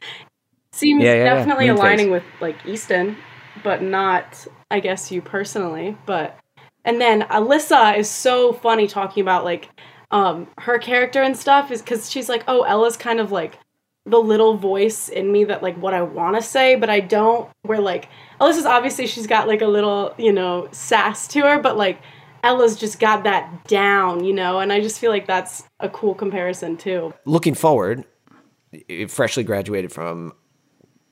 Seems 0.72 1.02
Yeah, 1.02 1.14
yeah, 1.14 1.24
yeah. 1.24 1.34
definitely 1.34 1.68
phase. 1.68 1.78
aligning 1.78 2.10
with 2.10 2.24
like 2.40 2.56
Easton, 2.66 3.16
but 3.62 3.82
not 3.82 4.46
I 4.70 4.80
guess 4.80 5.10
you 5.10 5.22
personally. 5.22 5.96
But 6.04 6.38
and 6.84 7.00
then 7.00 7.22
Alyssa 7.22 7.96
is 7.96 8.08
so 8.10 8.52
funny 8.52 8.86
talking 8.86 9.22
about 9.22 9.44
like 9.44 9.70
um 10.10 10.46
her 10.58 10.78
character 10.78 11.22
and 11.22 11.36
stuff 11.36 11.70
is 11.70 11.80
because 11.80 12.10
she's 12.10 12.28
like, 12.28 12.44
oh, 12.48 12.62
Ella's 12.62 12.96
kind 12.96 13.18
of 13.20 13.32
like 13.32 13.58
the 14.10 14.18
little 14.18 14.56
voice 14.56 15.08
in 15.08 15.30
me 15.30 15.44
that 15.44 15.62
like 15.62 15.76
what 15.76 15.94
I 15.94 16.02
want 16.02 16.36
to 16.36 16.42
say, 16.42 16.76
but 16.76 16.90
I 16.90 17.00
don't. 17.00 17.48
Where 17.62 17.80
like 17.80 18.08
Alyssa's 18.40 18.66
obviously 18.66 19.06
she's 19.06 19.26
got 19.26 19.48
like 19.48 19.62
a 19.62 19.66
little 19.66 20.14
you 20.18 20.32
know 20.32 20.68
sass 20.72 21.28
to 21.28 21.40
her, 21.40 21.60
but 21.60 21.76
like 21.76 22.00
Ella's 22.42 22.76
just 22.76 23.00
got 23.00 23.24
that 23.24 23.64
down, 23.66 24.24
you 24.24 24.32
know, 24.32 24.60
and 24.60 24.72
I 24.72 24.80
just 24.80 24.98
feel 24.98 25.10
like 25.10 25.26
that's 25.26 25.64
a 25.80 25.88
cool 25.88 26.14
comparison 26.14 26.76
too. 26.76 27.12
Looking 27.24 27.54
forward, 27.54 28.04
freshly 29.08 29.44
graduated 29.44 29.92
from 29.92 30.32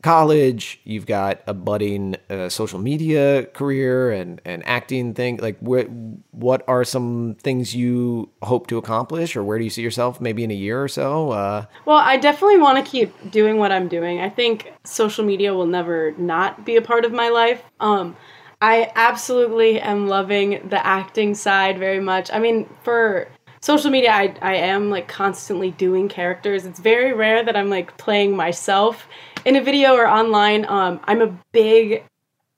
college, 0.06 0.78
you've 0.84 1.04
got 1.04 1.42
a 1.48 1.52
budding 1.52 2.14
uh, 2.30 2.48
social 2.48 2.78
media 2.78 3.44
career 3.46 4.12
and 4.12 4.40
and 4.44 4.64
acting 4.64 5.14
thing. 5.14 5.38
Like, 5.38 5.58
what 5.58 5.88
what 6.30 6.62
are 6.68 6.84
some 6.84 7.36
things 7.40 7.74
you 7.74 8.30
hope 8.40 8.68
to 8.68 8.78
accomplish, 8.78 9.34
or 9.34 9.42
where 9.42 9.58
do 9.58 9.64
you 9.64 9.70
see 9.70 9.82
yourself 9.82 10.20
maybe 10.20 10.44
in 10.44 10.52
a 10.52 10.54
year 10.54 10.80
or 10.80 10.86
so? 10.86 11.32
Uh, 11.32 11.66
Well, 11.86 11.98
I 11.98 12.18
definitely 12.18 12.58
want 12.58 12.84
to 12.84 12.88
keep 12.88 13.32
doing 13.32 13.58
what 13.58 13.72
I'm 13.72 13.88
doing. 13.88 14.20
I 14.20 14.30
think 14.30 14.72
social 14.84 15.24
media 15.24 15.52
will 15.54 15.66
never 15.66 16.12
not 16.12 16.64
be 16.64 16.76
a 16.76 16.82
part 16.82 17.04
of 17.04 17.12
my 17.12 17.28
life. 17.28 17.64
Um, 17.80 18.16
I 18.62 18.92
absolutely 18.94 19.80
am 19.80 20.06
loving 20.06 20.68
the 20.68 20.86
acting 20.86 21.34
side 21.34 21.78
very 21.78 22.00
much. 22.00 22.30
I 22.32 22.38
mean, 22.38 22.68
for 22.84 23.26
social 23.60 23.90
media, 23.90 24.12
I, 24.12 24.34
I 24.40 24.54
am 24.54 24.88
like 24.88 25.08
constantly 25.08 25.72
doing 25.72 26.08
characters. 26.08 26.64
It's 26.64 26.78
very 26.78 27.12
rare 27.12 27.44
that 27.44 27.56
I'm 27.56 27.70
like 27.70 27.98
playing 27.98 28.36
myself 28.36 29.08
in 29.46 29.54
a 29.56 29.62
video 29.62 29.94
or 29.94 30.06
online. 30.06 30.66
Um, 30.66 31.00
I'm 31.04 31.22
a 31.22 31.38
big, 31.52 32.04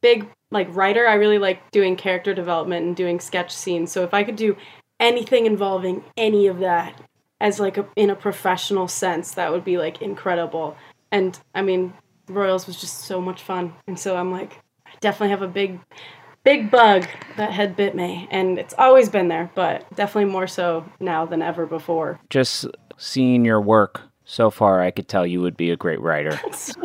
big 0.01 0.27
like 0.51 0.75
writer. 0.75 1.07
I 1.07 1.15
really 1.15 1.39
like 1.39 1.71
doing 1.71 1.95
character 1.95 2.35
development 2.35 2.87
and 2.87 2.97
doing 2.97 3.21
sketch 3.21 3.55
scenes. 3.55 3.93
So 3.93 4.03
if 4.03 4.15
I 4.15 4.25
could 4.25 4.37
do 4.37 4.57
anything 4.99 5.47
involving 5.47 6.03
any 6.17 6.47
of 6.47 6.59
that 6.61 7.01
as 7.41 7.61
like 7.61 7.77
a, 7.77 7.87
in 7.95 8.11
a 8.11 8.17
professional 8.17 8.89
sense, 8.89 9.33
that 9.33 9.53
would 9.53 9.65
be 9.65 9.77
like 9.79 10.03
incredible. 10.03 10.77
And 11.13 11.39
I 11.55 11.63
mean, 11.63 11.93
Royals 12.29 12.67
was 12.67 12.81
just 12.81 13.03
so 13.03 13.21
much 13.21 13.43
fun, 13.43 13.73
and 13.87 13.99
so 13.99 14.17
I'm 14.17 14.31
like, 14.31 14.61
I 14.85 14.91
definitely 15.01 15.31
have 15.31 15.41
a 15.41 15.49
big, 15.49 15.81
big 16.45 16.71
bug 16.71 17.07
that 17.39 17.53
had 17.53 17.75
bit 17.75 17.95
me, 17.95 18.29
and 18.31 18.59
it's 18.59 18.75
always 18.77 19.09
been 19.09 19.29
there, 19.29 19.51
but 19.55 19.87
definitely 19.95 20.31
more 20.31 20.47
so 20.47 20.85
now 21.01 21.25
than 21.25 21.41
ever 21.41 21.65
before. 21.65 22.21
Just 22.29 22.67
seeing 22.99 23.47
your 23.47 23.63
work 23.63 24.03
so 24.29 24.51
far, 24.51 24.83
I 24.83 24.91
could 24.91 25.09
tell 25.09 25.27
you 25.27 25.41
would 25.41 25.57
be 25.57 25.71
a 25.71 25.77
great 25.77 26.01
writer. 26.01 26.39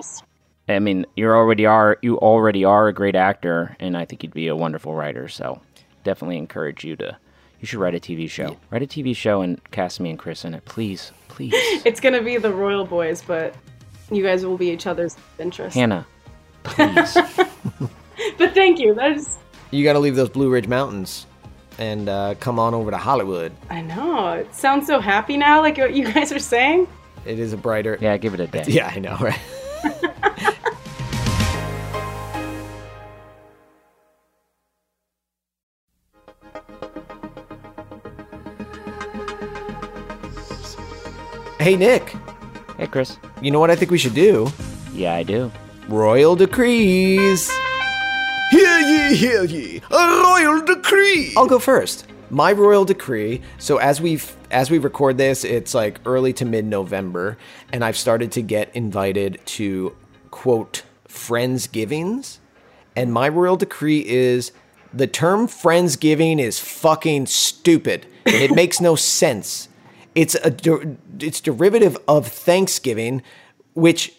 I 0.69 0.79
mean, 0.79 1.05
you 1.17 1.29
already 1.29 1.65
are 1.65 1.97
you 2.01 2.17
already 2.17 2.63
are 2.63 2.87
a 2.87 2.93
great 2.93 3.15
actor, 3.15 3.75
and 3.81 3.97
I 3.97 4.05
think 4.05 4.23
you'd 4.23 4.33
be 4.33 4.47
a 4.47 4.55
wonderful 4.55 4.95
writer. 4.95 5.27
So, 5.27 5.61
definitely 6.05 6.37
encourage 6.37 6.85
you 6.85 6.95
to 6.95 7.17
You 7.59 7.67
should 7.67 7.79
write 7.79 7.95
a 7.95 7.99
TV 7.99 8.29
show. 8.29 8.55
Write 8.71 8.81
a 8.81 8.87
TV 8.87 9.13
show 9.13 9.41
and 9.41 9.61
cast 9.71 9.99
me 9.99 10.09
and 10.09 10.17
Chris 10.17 10.45
in 10.45 10.53
it, 10.53 10.63
please, 10.63 11.11
please. 11.27 11.53
It's 11.85 11.99
gonna 11.99 12.21
be 12.21 12.37
the 12.37 12.51
Royal 12.51 12.85
Boys, 12.85 13.21
but 13.21 13.53
you 14.09 14.23
guys 14.23 14.45
will 14.45 14.57
be 14.57 14.69
each 14.69 14.87
other's 14.87 15.17
interest. 15.37 15.75
Hannah, 15.75 16.07
please. 16.63 17.17
But 18.37 18.53
thank 18.53 18.79
you. 18.79 18.93
That's 18.93 19.37
You 19.71 19.83
got 19.83 19.93
to 19.93 19.99
leave 19.99 20.15
those 20.15 20.29
Blue 20.29 20.49
Ridge 20.49 20.67
Mountains 20.67 21.25
and 21.77 22.07
uh, 22.07 22.35
come 22.39 22.59
on 22.59 22.73
over 22.73 22.91
to 22.91 22.97
Hollywood. 22.97 23.51
I 23.69 23.81
know. 23.81 24.29
It 24.33 24.53
sounds 24.53 24.87
so 24.87 24.99
happy 24.99 25.35
now, 25.35 25.61
like 25.61 25.77
what 25.77 25.93
you 25.93 26.05
guys 26.05 26.31
are 26.31 26.39
saying. 26.39 26.87
It 27.25 27.39
is 27.39 27.53
a 27.53 27.57
brighter. 27.57 27.97
yeah, 28.01 28.17
give 28.17 28.33
it 28.33 28.39
a 28.39 28.47
day. 28.55 28.63
Yeah, 28.67 28.91
I 28.93 28.99
know, 28.99 29.17
right? 29.17 29.39
hey, 41.59 41.75
Nick, 41.75 42.15
Hey, 42.77 42.87
Chris. 42.87 43.17
you 43.41 43.51
know 43.51 43.59
what 43.59 43.69
I 43.71 43.75
think 43.75 43.91
we 43.91 43.97
should 43.97 44.13
do? 44.15 44.47
Yeah, 44.93 45.13
I 45.15 45.23
do. 45.23 45.51
Royal 45.87 46.35
decrees. 46.35 47.49
Hear 48.51 48.79
ye, 48.79 49.15
hear 49.15 49.43
ye, 49.43 49.81
a 49.91 50.21
royal 50.23 50.61
decree. 50.61 51.33
I'll 51.37 51.47
go 51.47 51.59
first. 51.59 52.05
My 52.29 52.51
royal 52.51 52.85
decree. 52.85 53.41
So 53.57 53.77
as 53.77 54.01
we 54.01 54.17
as 54.53 54.69
we 54.69 54.77
record 54.77 55.17
this, 55.17 55.43
it's 55.43 55.73
like 55.73 55.99
early 56.05 56.31
to 56.33 56.45
mid 56.45 56.65
November, 56.65 57.37
and 57.71 57.83
I've 57.83 57.97
started 57.97 58.31
to 58.33 58.41
get 58.41 58.73
invited 58.75 59.41
to 59.45 59.95
quote 60.31 60.83
friendsgivings, 61.09 62.37
and 62.95 63.11
my 63.11 63.27
royal 63.27 63.57
decree 63.57 64.05
is 64.07 64.51
the 64.93 65.07
term 65.07 65.47
friendsgiving 65.47 66.39
is 66.39 66.59
fucking 66.59 67.25
stupid. 67.25 68.05
It 68.25 68.51
makes 68.51 68.79
no 68.79 68.95
sense. 68.95 69.69
It's 70.15 70.35
a 70.35 70.55
it's 71.19 71.41
derivative 71.41 71.97
of 72.07 72.27
Thanksgiving, 72.27 73.23
which 73.73 74.13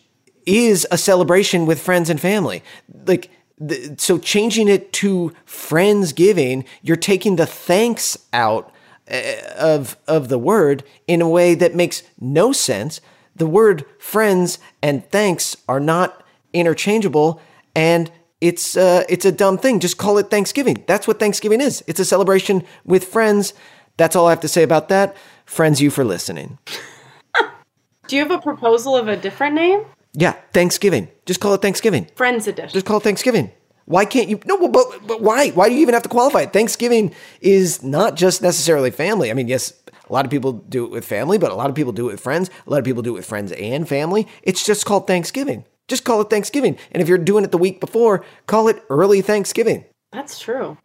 is 0.45 0.87
a 0.91 0.99
celebration 0.99 1.65
with 1.65 1.81
friends 1.81 2.11
and 2.11 2.21
family. 2.21 2.63
Like, 3.07 3.31
the, 3.59 3.95
so 3.99 4.19
changing 4.19 4.69
it 4.69 4.93
to 4.95 5.33
Friendsgiving, 5.47 6.67
you're 6.83 6.97
taking 6.97 7.37
the 7.37 7.47
thanks 7.47 8.19
out 8.33 8.74
of 9.09 9.97
of 10.07 10.29
the 10.29 10.39
word 10.39 10.85
in 11.07 11.21
a 11.21 11.29
way 11.29 11.55
that 11.55 11.75
makes 11.75 12.03
no 12.21 12.53
sense. 12.53 13.01
The 13.37 13.47
word 13.47 13.85
friends 13.99 14.59
and 14.83 15.09
thanks 15.11 15.57
are 15.69 15.81
not 15.81 16.23
interchangeable, 16.53 17.41
and 17.75 18.11
it's 18.41 18.77
uh, 18.77 19.05
it's 19.09 19.25
a 19.25 19.33
dumb 19.33 19.59
thing. 19.59 19.81
Just 19.81 19.99
call 19.99 20.19
it 20.19 20.31
Thanksgiving. 20.31 20.85
That's 20.87 21.07
what 21.07 21.19
Thanksgiving 21.19 21.61
is. 21.61 21.83
It's 21.87 22.01
a 22.01 22.05
celebration 22.05 22.65
with 22.85 23.05
friends. 23.05 23.55
That's 23.97 24.17
all 24.17 24.27
I 24.27 24.31
have 24.31 24.41
to 24.41 24.49
say 24.49 24.63
about 24.63 24.89
that. 24.89 25.17
Friends, 25.47 25.81
you 25.81 25.91
for 25.91 26.05
listening. 26.05 26.59
Do 28.09 28.17
you 28.17 28.23
have 28.23 28.31
a 28.31 28.41
proposal 28.41 28.97
of 28.97 29.09
a 29.09 29.17
different 29.17 29.55
name? 29.55 29.85
Yeah, 30.13 30.33
Thanksgiving. 30.53 31.09
Just 31.27 31.41
call 31.41 31.55
it 31.55 31.63
Thanksgiving. 31.63 32.09
Friends 32.17 32.47
edition. 32.47 32.71
Just 32.73 32.87
call 32.87 32.99
it 32.99 33.03
Thanksgiving. 33.03 33.51
Why 33.87 34.05
can't 34.07 34.29
you? 34.29 34.41
No, 34.47 34.69
but, 34.69 34.87
but 35.07 35.21
why? 35.21 35.51
Why 35.51 35.69
do 35.69 35.75
you 35.75 35.81
even 35.83 35.95
have 35.95 36.03
to 36.05 36.09
qualify 36.09 36.41
it? 36.43 36.53
Thanksgiving 36.53 37.15
is 37.41 37.83
not 37.83 38.17
just 38.17 38.41
necessarily 38.43 38.91
family. 38.91 39.31
I 39.31 39.35
mean, 39.35 39.47
yes, 39.49 39.75
a 40.09 40.13
lot 40.13 40.25
of 40.25 40.31
people 40.31 40.53
do 40.53 40.85
it 40.85 40.91
with 40.91 41.05
family, 41.05 41.37
but 41.39 41.51
a 41.53 41.55
lot 41.55 41.69
of 41.69 41.77
people 41.77 41.93
do 41.93 42.09
it 42.09 42.13
with 42.13 42.21
friends. 42.21 42.51
A 42.67 42.71
lot 42.71 42.79
of 42.79 42.85
people 42.85 43.03
do 43.03 43.11
it 43.11 43.19
with 43.19 43.27
friends 43.27 43.53
and 43.53 43.87
family. 43.89 44.27
It's 44.43 44.65
just 44.65 44.87
called 44.87 45.07
Thanksgiving. 45.07 45.65
Just 45.87 46.05
call 46.05 46.23
it 46.23 46.31
Thanksgiving. 46.31 46.79
And 46.93 47.03
if 47.03 47.09
you're 47.09 47.19
doing 47.19 47.45
it 47.45 47.51
the 47.51 47.59
week 47.59 47.79
before, 47.79 48.25
call 48.47 48.69
it 48.69 48.83
early 48.89 49.21
Thanksgiving. 49.21 49.85
That's 50.13 50.39
true. 50.39 50.79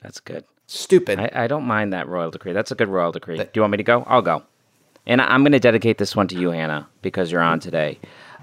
That's 0.00 0.20
good. 0.20 0.44
Stupid. 0.66 1.18
I, 1.20 1.30
I 1.34 1.46
don't 1.46 1.64
mind 1.64 1.92
that 1.92 2.08
royal 2.08 2.30
decree. 2.30 2.52
That's 2.52 2.70
a 2.70 2.74
good 2.74 2.88
royal 2.88 3.12
decree. 3.12 3.36
Do 3.36 3.48
you 3.54 3.60
want 3.60 3.72
me 3.72 3.76
to 3.76 3.82
go? 3.82 4.02
I'll 4.06 4.22
go. 4.22 4.44
And 5.06 5.20
I- 5.20 5.26
I'm 5.26 5.42
going 5.42 5.52
to 5.52 5.60
dedicate 5.60 5.98
this 5.98 6.16
one 6.16 6.26
to 6.28 6.38
you, 6.38 6.50
Hannah, 6.50 6.88
because 7.02 7.30
you're 7.30 7.42
on 7.42 7.60
today. 7.60 7.98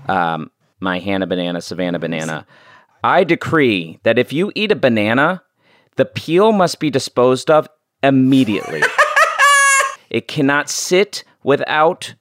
Um, 0.08 0.52
my 0.80 1.00
Hannah 1.00 1.28
banana, 1.28 1.62
Savannah 1.62 2.00
banana. 2.00 2.46
I 3.04 3.24
decree 3.24 4.00
that 4.04 4.18
if 4.18 4.32
you 4.32 4.52
eat 4.56 4.72
a 4.72 4.76
banana, 4.76 5.44
the 5.98 6.06
peel 6.06 6.52
must 6.52 6.80
be 6.80 6.90
disposed 6.90 7.52
of 7.52 7.68
immediately. 8.02 8.82
it 10.10 10.28
cannot 10.28 10.70
sit 10.70 11.24
without 11.44 12.16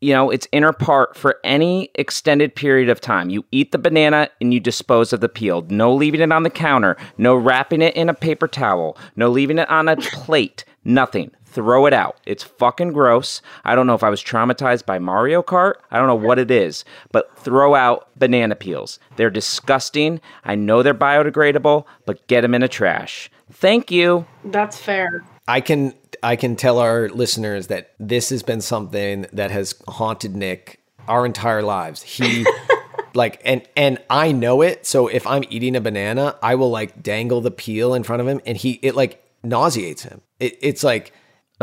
you 0.00 0.12
know 0.12 0.28
its 0.28 0.46
inner 0.52 0.74
part 0.74 1.16
for 1.16 1.38
any 1.44 1.88
extended 1.94 2.54
period 2.54 2.90
of 2.90 3.00
time. 3.00 3.30
You 3.30 3.46
eat 3.50 3.72
the 3.72 3.78
banana 3.78 4.28
and 4.40 4.52
you 4.52 4.60
dispose 4.60 5.14
of 5.14 5.20
the 5.20 5.28
peel. 5.30 5.62
No 5.70 5.94
leaving 5.94 6.20
it 6.20 6.30
on 6.30 6.42
the 6.42 6.50
counter. 6.50 6.98
No 7.16 7.34
wrapping 7.34 7.80
it 7.80 7.96
in 7.96 8.10
a 8.10 8.14
paper 8.14 8.46
towel. 8.46 8.98
No 9.16 9.30
leaving 9.30 9.58
it 9.58 9.70
on 9.70 9.88
a 9.88 9.96
plate. 9.96 10.66
Nothing 10.84 11.30
throw 11.54 11.86
it 11.86 11.92
out 11.92 12.18
it's 12.26 12.42
fucking 12.42 12.92
gross 12.92 13.40
i 13.64 13.74
don't 13.74 13.86
know 13.86 13.94
if 13.94 14.02
i 14.02 14.10
was 14.10 14.22
traumatized 14.22 14.84
by 14.84 14.98
mario 14.98 15.42
kart 15.42 15.74
i 15.90 15.96
don't 15.96 16.08
know 16.08 16.14
what 16.14 16.38
it 16.38 16.50
is 16.50 16.84
but 17.12 17.36
throw 17.38 17.74
out 17.74 18.08
banana 18.18 18.54
peels 18.54 18.98
they're 19.16 19.30
disgusting 19.30 20.20
i 20.44 20.54
know 20.54 20.82
they're 20.82 20.92
biodegradable 20.94 21.84
but 22.06 22.26
get 22.26 22.40
them 22.40 22.54
in 22.54 22.62
a 22.62 22.68
trash 22.68 23.30
thank 23.52 23.90
you 23.90 24.26
That's 24.44 24.78
fair. 24.78 25.24
I 25.46 25.60
can 25.60 25.94
I 26.22 26.36
can 26.36 26.56
tell 26.56 26.78
our 26.78 27.08
listeners 27.10 27.66
that 27.66 27.92
this 28.00 28.30
has 28.30 28.42
been 28.42 28.62
something 28.62 29.26
that 29.32 29.50
has 29.50 29.74
haunted 29.86 30.34
Nick 30.34 30.80
our 31.06 31.26
entire 31.26 31.62
lives. 31.62 32.02
He 32.02 32.46
like 33.14 33.42
and 33.44 33.62
and 33.76 33.98
I 34.08 34.32
know 34.32 34.62
it. 34.62 34.86
So 34.86 35.08
if 35.08 35.26
I'm 35.26 35.44
eating 35.50 35.76
a 35.76 35.82
banana, 35.82 36.36
I 36.42 36.54
will 36.54 36.70
like 36.70 37.02
dangle 37.02 37.42
the 37.42 37.50
peel 37.50 37.92
in 37.92 38.04
front 38.04 38.22
of 38.22 38.28
him, 38.28 38.40
and 38.46 38.56
he 38.56 38.78
it 38.82 38.94
like 38.94 39.22
nauseates 39.42 40.02
him. 40.02 40.22
It, 40.40 40.56
it's 40.62 40.82
like 40.82 41.12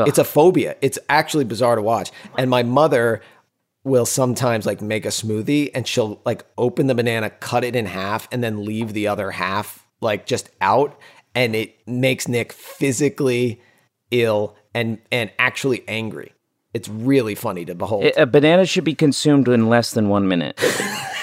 it's 0.08 0.18
a 0.18 0.24
phobia. 0.24 0.76
It's 0.82 1.00
actually 1.10 1.46
bizarre 1.46 1.76
to 1.76 1.82
watch. 1.82 2.12
And 2.38 2.50
my 2.50 2.64
mother 2.64 3.22
will 3.84 4.06
sometimes 4.06 4.66
like 4.66 4.82
make 4.82 5.06
a 5.06 5.10
smoothie 5.10 5.72
and 5.74 5.88
she'll 5.88 6.22
like 6.26 6.46
open 6.58 6.88
the 6.88 6.96
banana, 6.96 7.30
cut 7.30 7.64
it 7.64 7.76
in 7.76 7.86
half, 7.86 8.28
and 8.32 8.44
then 8.44 8.66
leave 8.66 8.94
the 8.94 9.08
other 9.08 9.32
half 9.32 9.88
like 10.02 10.26
just 10.26 10.50
out. 10.62 11.00
And 11.34 11.56
it 11.56 11.76
makes 11.88 12.28
Nick 12.28 12.52
physically 12.52 13.62
ill 14.12 14.56
and 14.74 15.00
and 15.12 15.32
actually 15.40 15.84
angry. 15.88 16.34
It's 16.74 16.88
really 16.88 17.36
funny 17.36 17.66
to 17.66 17.76
behold. 17.76 18.06
A 18.16 18.26
banana 18.26 18.66
should 18.66 18.86
be 18.86 18.96
consumed 18.96 19.48
in 19.48 19.68
less 19.68 19.92
than 19.92 20.08
one 20.08 20.28
minute. 20.28 20.60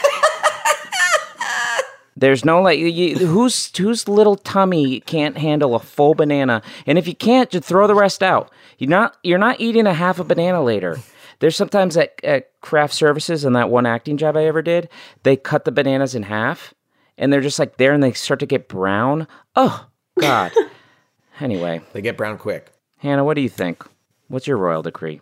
There's 2.18 2.44
no 2.44 2.60
like 2.60 2.80
you, 2.80 3.16
whose 3.16 3.76
whose 3.76 4.08
little 4.08 4.34
tummy 4.34 4.98
can't 5.00 5.38
handle 5.38 5.76
a 5.76 5.78
full 5.78 6.14
banana, 6.14 6.62
and 6.84 6.98
if 6.98 7.06
you 7.06 7.14
can't, 7.14 7.48
just 7.48 7.64
throw 7.64 7.86
the 7.86 7.94
rest 7.94 8.24
out. 8.24 8.50
You're 8.78 8.90
not 8.90 9.16
you're 9.22 9.38
not 9.38 9.60
eating 9.60 9.86
a 9.86 9.94
half 9.94 10.18
a 10.18 10.24
banana 10.24 10.60
later. 10.62 10.98
There's 11.38 11.54
sometimes 11.54 11.96
at, 11.96 12.18
at 12.24 12.60
craft 12.60 12.92
services 12.94 13.44
and 13.44 13.54
that 13.54 13.70
one 13.70 13.86
acting 13.86 14.16
job 14.16 14.36
I 14.36 14.46
ever 14.46 14.62
did, 14.62 14.88
they 15.22 15.36
cut 15.36 15.64
the 15.64 15.70
bananas 15.70 16.16
in 16.16 16.24
half, 16.24 16.74
and 17.16 17.32
they're 17.32 17.40
just 17.40 17.60
like 17.60 17.76
there, 17.76 17.92
and 17.92 18.02
they 18.02 18.12
start 18.12 18.40
to 18.40 18.46
get 18.46 18.66
brown. 18.66 19.28
Oh 19.54 19.86
God. 20.18 20.50
anyway, 21.40 21.82
they 21.92 22.02
get 22.02 22.16
brown 22.16 22.36
quick. 22.36 22.72
Hannah, 22.96 23.24
what 23.24 23.34
do 23.34 23.42
you 23.42 23.48
think? 23.48 23.84
What's 24.26 24.48
your 24.48 24.56
royal 24.56 24.82
decree? 24.82 25.20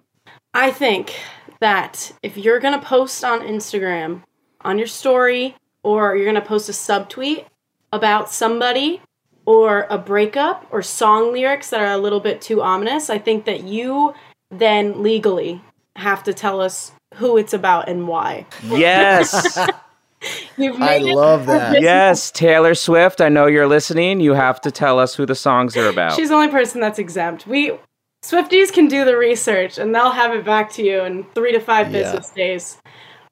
I 0.54 0.70
think 0.70 1.14
that 1.60 2.12
if 2.22 2.38
you're 2.38 2.60
gonna 2.60 2.80
post 2.80 3.22
on 3.22 3.40
Instagram, 3.40 4.22
on 4.62 4.78
your 4.78 4.86
story, 4.86 5.56
or 5.86 6.16
you're 6.16 6.26
gonna 6.26 6.40
post 6.44 6.68
a 6.68 6.72
subtweet 6.72 7.44
about 7.92 8.28
somebody 8.28 9.00
or 9.44 9.86
a 9.88 9.96
breakup 9.96 10.66
or 10.72 10.82
song 10.82 11.32
lyrics 11.32 11.70
that 11.70 11.80
are 11.80 11.92
a 11.92 11.96
little 11.98 12.18
bit 12.18 12.40
too 12.40 12.60
ominous, 12.60 13.08
I 13.08 13.18
think 13.18 13.44
that 13.44 13.62
you 13.62 14.12
then 14.50 15.02
legally 15.04 15.62
have 15.94 16.24
to 16.24 16.34
tell 16.34 16.60
us 16.60 16.90
who 17.14 17.36
it's 17.36 17.54
about 17.54 17.88
and 17.88 18.08
why. 18.08 18.46
Yes. 18.64 19.56
You've 20.56 20.74
I 20.82 20.98
made 20.98 21.02
it 21.10 21.14
love 21.14 21.46
that. 21.46 21.80
Yes, 21.80 22.32
Taylor 22.32 22.74
Swift, 22.74 23.20
I 23.20 23.28
know 23.28 23.46
you're 23.46 23.68
listening. 23.68 24.18
You 24.18 24.34
have 24.34 24.60
to 24.62 24.72
tell 24.72 24.98
us 24.98 25.14
who 25.14 25.24
the 25.24 25.36
songs 25.36 25.76
are 25.76 25.88
about. 25.88 26.14
She's 26.16 26.30
the 26.30 26.34
only 26.34 26.48
person 26.48 26.80
that's 26.80 26.98
exempt. 26.98 27.46
We 27.46 27.78
Swifties 28.24 28.72
can 28.72 28.88
do 28.88 29.04
the 29.04 29.16
research 29.16 29.78
and 29.78 29.94
they'll 29.94 30.10
have 30.10 30.34
it 30.34 30.44
back 30.44 30.72
to 30.72 30.82
you 30.82 31.02
in 31.04 31.24
three 31.34 31.52
to 31.52 31.60
five 31.60 31.92
Yeah. 31.92 32.02
business 32.02 32.30
days. 32.30 32.78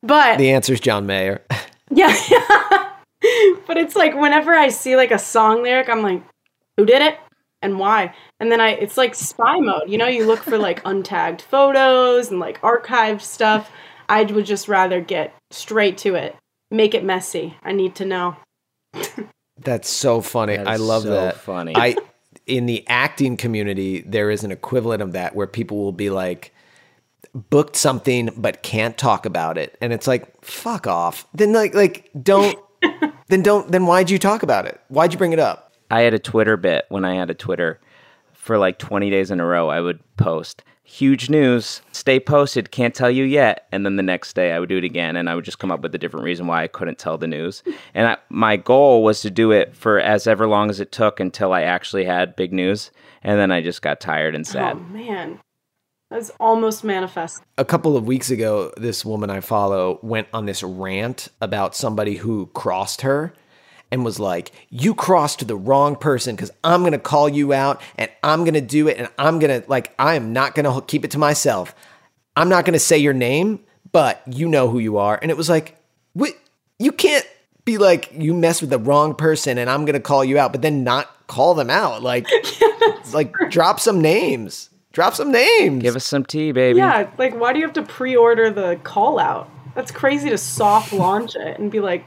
But 0.03 0.39
The 0.39 0.51
answer 0.53 0.75
is 0.75 0.81
John 0.81 1.05
Mayer. 1.07 1.43
yeah, 1.91 2.15
but 3.67 3.77
it's 3.77 3.97
like 3.97 4.15
whenever 4.15 4.53
I 4.53 4.69
see 4.69 4.97
like 4.97 5.11
a 5.11 5.19
song 5.19 5.63
lyric, 5.63 5.89
I'm 5.89 6.03
like, 6.03 6.23
who 6.77 6.85
did 6.85 7.03
it 7.03 7.19
and 7.63 7.79
why? 7.79 8.15
And 8.41 8.51
then 8.51 8.61
I, 8.61 8.71
it's 8.71 8.97
like 8.97 9.15
spy 9.15 9.59
mode. 9.59 9.89
You 9.89 9.99
know, 9.99 10.07
you 10.07 10.27
look 10.27 10.41
for 10.41 10.59
like 10.59 10.83
untagged 10.85 11.41
photos 11.41 12.31
and 12.31 12.41
like 12.41 12.61
archived 12.61 13.23
stuff. 13.23 13.71
I 14.09 14.25
would 14.25 14.47
just 14.47 14.69
rather 14.69 15.01
get 15.01 15.35
straight 15.51 15.99
to 15.99 16.15
it. 16.15 16.37
Make 16.71 16.95
it 16.95 17.05
messy. 17.05 17.57
I 17.63 17.73
need 17.73 17.95
to 17.97 18.05
know. 18.05 18.37
That's 19.59 19.89
so 19.89 20.21
funny. 20.21 20.57
That 20.57 20.69
I 20.69 20.77
love 20.77 21.05
so 21.05 21.11
that. 21.11 21.37
funny. 21.37 21.75
I 21.77 21.97
in 22.47 22.67
the 22.67 22.85
acting 22.89 23.37
community, 23.37 24.03
there 24.03 24.31
is 24.31 24.45
an 24.45 24.51
equivalent 24.51 25.03
of 25.03 25.13
that 25.13 25.35
where 25.35 25.47
people 25.47 25.79
will 25.79 25.93
be 25.93 26.11
like 26.11 26.54
booked 27.35 27.77
something 27.77 28.31
but 28.37 28.63
can't 28.63 28.97
talk 28.97 29.27
about 29.27 29.59
it. 29.59 29.77
And 29.81 29.93
it's 29.93 30.07
like, 30.07 30.45
fuck 30.45 30.87
off. 30.87 31.27
Then 31.35 31.53
like 31.53 31.75
like 31.75 32.11
don't 32.21 32.59
then 33.29 33.43
don't 33.43 33.71
then 33.71 33.87
why'd 33.87 34.11
you 34.11 34.19
talk 34.19 34.43
about 34.43 34.67
it? 34.67 34.81
Why'd 34.89 35.13
you 35.13 35.19
bring 35.19 35.33
it 35.33 35.39
up? 35.39 35.73
I 35.91 36.03
had 36.03 36.15
a 36.15 36.19
Twitter 36.19 36.57
bit 36.57 36.87
when 36.89 37.05
I 37.05 37.15
had 37.15 37.31
a 37.31 37.35
Twitter 37.35 37.81
for 38.33 38.59
like 38.59 38.79
20 38.79 39.11
days 39.11 39.31
in 39.31 39.41
a 39.41 39.45
row, 39.45 39.69
I 39.69 39.81
would 39.81 40.01
post 40.17 40.63
huge 40.85 41.31
news, 41.31 41.81
stay 41.93 42.21
posted, 42.21 42.71
can't 42.71 42.95
tell 42.95 43.11
you 43.11 43.25
yet. 43.25 43.67
And 43.73 43.85
then 43.85 43.97
the 43.97 44.03
next 44.03 44.35
day 44.35 44.53
I 44.53 44.61
would 44.61 44.69
do 44.69 44.77
it 44.77 44.85
again 44.85 45.17
and 45.17 45.29
I 45.29 45.35
would 45.35 45.45
just 45.45 45.59
come 45.59 45.73
up 45.73 45.81
with 45.81 45.95
a 45.95 45.99
different 45.99 46.25
reason 46.25 46.47
why 46.47 46.63
I 46.63 46.69
couldn't 46.69 46.99
tell 46.99 47.19
the 47.19 47.27
news. 47.27 47.63
And 47.95 48.09
I, 48.09 48.17
my 48.29 48.57
goal 48.57 49.05
was 49.05 49.21
to 49.21 49.31
do 49.31 49.53
it 49.53 49.75
for 49.77 50.01
as 50.01 50.27
ever 50.27 50.49
long 50.49 50.69
as 50.69 50.81
it 50.81 50.91
took 50.91 51.21
until 51.21 51.53
I 51.53 51.63
actually 51.63 52.05
had 52.05 52.35
big 52.35 52.53
news. 52.53 52.91
And 53.23 53.39
then 53.39 53.53
I 53.53 53.63
just 53.63 53.83
got 53.83 54.01
tired 54.01 54.35
and 54.35 54.45
oh, 54.45 54.51
sad. 54.51 54.77
Oh 54.77 54.81
man, 54.93 55.41
that's 56.15 56.31
almost 56.39 56.85
manifest. 56.85 57.43
a 57.59 57.65
couple 57.65 57.97
of 57.97 58.07
weeks 58.07 58.31
ago, 58.31 58.73
this 58.77 59.05
woman 59.05 59.31
I 59.31 59.41
follow 59.41 59.99
went 60.01 60.29
on 60.33 60.47
this 60.47 60.63
rant 60.63 61.27
about 61.41 61.75
somebody 61.75 62.15
who 62.15 62.47
crossed 62.55 63.01
her 63.01 63.35
and 63.91 64.05
was 64.05 64.21
like, 64.21 64.53
You 64.71 64.95
crossed 64.95 65.41
to 65.41 65.45
the 65.45 65.57
wrong 65.57 65.97
person 65.97 66.37
because 66.37 66.53
I'm 66.63 66.83
going 66.83 66.93
to 66.93 67.01
call 67.01 67.29
you 67.29 67.53
out 67.53 67.83
and 67.99 68.09
I'm 68.23 68.45
going 68.45 68.55
to 68.55 68.61
do 68.61 68.87
it 68.87 68.97
and 68.97 69.09
I'm 69.19 69.41
going 69.41 69.61
to, 69.61 69.69
like, 69.69 69.93
I 69.99 70.15
am 70.15 70.33
not 70.33 70.55
going 70.55 70.73
to 70.73 70.87
keep 70.87 71.05
it 71.05 71.11
to 71.11 71.19
myself. 71.19 71.75
I'm 72.37 72.49
not 72.49 72.65
going 72.65 72.75
to 72.75 72.79
say 72.79 72.99
your 72.99 73.13
name, 73.13 73.59
but 73.91 74.23
you 74.25 74.49
know 74.49 74.69
who 74.69 74.79
you 74.79 74.99
are. 74.99 75.19
And 75.21 75.33
it 75.33 75.37
was 75.37 75.49
like, 75.49 75.77
what? 76.13 76.31
You 76.79 76.93
can't 76.93 77.27
be 77.65 77.77
like, 77.77 78.13
you 78.13 78.35
mess 78.35 78.61
with 78.61 78.71
the 78.71 78.79
wrong 78.79 79.17
person 79.17 79.59
and 79.59 79.69
I'm 79.69 79.85
going 79.85 79.95
to 79.95 80.01
call 80.01 80.25
you 80.25 80.39
out, 80.39 80.53
but 80.53 80.63
then 80.63 80.85
not 80.85 81.27
call 81.27 81.55
them 81.55 81.71
out. 81.71 82.05
Like, 82.05 82.29
like 83.13 83.35
drop 83.51 83.81
some 83.81 84.01
names. 84.01 84.71
Drop 84.95 85.13
some 85.15 85.33
names. 85.33 85.83
Give 85.83 85.97
us 85.97 86.05
some 86.05 86.25
tea, 86.25 86.53
baby. 86.53 86.79
Yeah, 86.79 87.11
like 87.19 87.35
why 87.35 87.53
do 87.53 87.59
you 87.59 87.65
have 87.65 87.75
to 87.75 87.83
pre-order 87.83 88.49
the 88.49 88.79
call 88.85 89.19
out? 89.19 89.51
That's 89.75 89.91
crazy 89.91 90.31
to 90.31 90.39
soft 90.39 90.93
launch 90.93 91.35
it 91.35 91.59
and 91.59 91.69
be 91.69 91.81
like, 91.81 92.05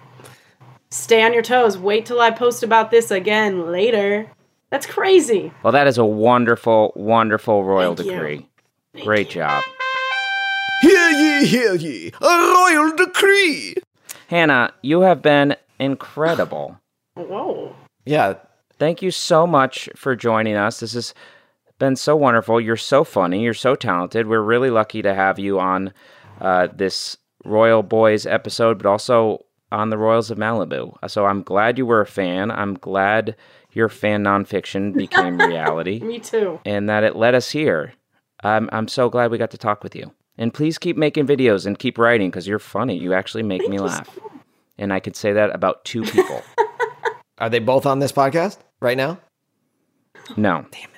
stay 0.89 1.21
on 1.21 1.33
your 1.33 1.43
toes. 1.43 1.77
Wait 1.77 2.05
till 2.05 2.21
I 2.21 2.31
post 2.31 2.63
about 2.63 2.89
this 2.89 3.11
again 3.11 3.73
later. 3.73 4.31
That's 4.69 4.85
crazy. 4.85 5.51
Well, 5.63 5.73
that 5.73 5.85
is 5.87 5.97
a 5.97 6.05
wonderful, 6.05 6.93
wonderful 6.95 7.65
royal 7.65 7.93
Thank 7.93 8.07
you. 8.07 8.13
decree. 8.13 8.49
Great 9.03 9.29
job. 9.29 9.61
Hear 10.81 11.09
ye, 11.09 11.45
hear 11.45 11.75
ye, 11.75 12.11
a 12.21 12.25
royal 12.25 12.95
decree. 12.95 13.75
Hannah, 14.27 14.73
you 14.81 15.01
have 15.01 15.21
been 15.21 15.57
incredible. 15.77 16.79
Whoa. 17.15 17.75
Yeah, 18.05 18.35
Thank 18.79 19.01
you 19.01 19.09
so 19.09 19.47
much 19.47 19.89
for 19.95 20.15
joining 20.15 20.55
us. 20.55 20.79
This 20.81 20.93
has 20.93 21.13
been 21.79 21.95
so 21.95 22.15
wonderful. 22.15 22.59
You're 22.59 22.77
so 22.77 23.03
funny. 23.03 23.43
You're 23.43 23.53
so 23.53 23.75
talented. 23.75 24.27
We're 24.27 24.41
really 24.41 24.69
lucky 24.69 25.01
to 25.01 25.13
have 25.13 25.39
you 25.39 25.59
on 25.59 25.93
uh, 26.41 26.67
this 26.73 27.17
Royal 27.45 27.83
Boys 27.83 28.25
episode, 28.25 28.77
but 28.77 28.87
also 28.87 29.45
on 29.71 29.89
the 29.89 29.97
Royals 29.97 30.31
of 30.31 30.37
Malibu. 30.37 30.95
So 31.09 31.25
I'm 31.25 31.43
glad 31.43 31.77
you 31.77 31.85
were 31.85 32.01
a 32.01 32.05
fan. 32.05 32.51
I'm 32.51 32.75
glad 32.75 33.35
your 33.71 33.89
fan 33.89 34.23
nonfiction 34.23 34.93
became 34.97 35.37
reality 35.37 35.99
Me 35.99 36.19
too. 36.19 36.59
and 36.65 36.89
that 36.89 37.03
it 37.03 37.15
led 37.15 37.35
us 37.35 37.51
here. 37.51 37.93
I'm, 38.43 38.69
I'm 38.71 38.87
so 38.87 39.09
glad 39.09 39.31
we 39.31 39.37
got 39.37 39.51
to 39.51 39.57
talk 39.57 39.83
with 39.83 39.95
you. 39.95 40.11
And 40.37 40.53
please 40.53 40.77
keep 40.77 40.97
making 40.97 41.25
videos 41.25 41.65
and 41.65 41.77
keep 41.79 41.97
writing 41.97 42.29
because 42.29 42.47
you're 42.47 42.59
funny. 42.59 42.95
You 42.97 43.13
actually 43.13 43.43
make 43.43 43.67
me 43.67 43.79
laugh. 43.79 44.17
And 44.77 44.93
I 44.93 44.99
could 44.99 45.15
say 45.15 45.33
that 45.33 45.53
about 45.55 45.83
two 45.83 46.03
people. 46.03 46.43
are 47.39 47.49
they 47.49 47.57
both 47.59 47.87
on 47.87 47.97
this 47.99 48.11
podcast 48.11 48.57
right 48.79 48.97
now? 48.97 49.19
No. 50.35 50.65
Damn 50.71 50.89
it. 50.91 50.96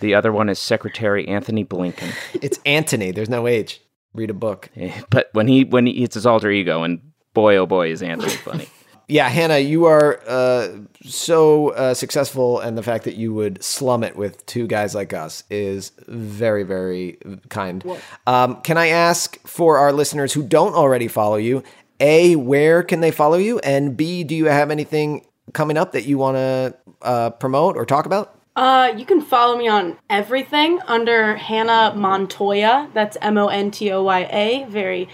The 0.00 0.14
other 0.14 0.32
one 0.32 0.48
is 0.48 0.58
Secretary 0.58 1.26
Antony 1.28 1.64
Blinken. 1.64 2.12
It's 2.42 2.58
Antony. 2.64 3.10
There's 3.10 3.28
no 3.28 3.46
age. 3.46 3.80
Read 4.14 4.30
a 4.30 4.34
book. 4.34 4.70
Eh, 4.76 4.92
But 5.10 5.28
when 5.32 5.48
he 5.48 5.64
when 5.64 5.86
he, 5.86 6.02
it's 6.04 6.14
his 6.14 6.26
alter 6.26 6.50
ego, 6.50 6.82
and 6.82 7.00
boy 7.34 7.56
oh 7.56 7.66
boy 7.66 7.90
is 7.90 8.02
Antony 8.02 8.30
funny. 8.44 8.68
Yeah, 9.10 9.26
Hannah, 9.30 9.58
you 9.58 9.86
are 9.86 10.20
uh, 10.26 10.68
so 11.02 11.70
uh, 11.70 11.94
successful, 11.94 12.60
and 12.60 12.76
the 12.76 12.82
fact 12.82 13.04
that 13.04 13.14
you 13.14 13.32
would 13.32 13.64
slum 13.64 14.04
it 14.04 14.16
with 14.16 14.44
two 14.44 14.66
guys 14.66 14.94
like 14.94 15.14
us 15.14 15.44
is 15.48 15.92
very, 16.08 16.62
very 16.62 17.16
kind. 17.48 17.82
Um, 18.26 18.60
can 18.60 18.76
I 18.76 18.88
ask 18.88 19.38
for 19.46 19.78
our 19.78 19.94
listeners 19.94 20.34
who 20.34 20.42
don't 20.42 20.74
already 20.74 21.08
follow 21.08 21.36
you, 21.36 21.62
A, 22.00 22.36
where 22.36 22.82
can 22.82 23.00
they 23.00 23.10
follow 23.10 23.38
you? 23.38 23.58
And 23.60 23.96
B, 23.96 24.24
do 24.24 24.34
you 24.36 24.44
have 24.44 24.70
anything 24.70 25.24
coming 25.54 25.78
up 25.78 25.92
that 25.92 26.04
you 26.04 26.18
want 26.18 26.36
to 26.36 26.74
uh, 27.00 27.30
promote 27.30 27.78
or 27.78 27.86
talk 27.86 28.04
about? 28.04 28.37
Uh, 28.58 28.92
you 28.96 29.04
can 29.04 29.20
follow 29.20 29.56
me 29.56 29.68
on 29.68 29.96
everything 30.10 30.80
under 30.88 31.36
Hannah 31.36 31.94
Montoya. 31.94 32.90
That's 32.92 33.16
M 33.22 33.38
O 33.38 33.46
N 33.46 33.70
T 33.70 33.92
O 33.92 34.02
Y 34.02 34.28
A. 34.32 34.64
Very 34.68 35.08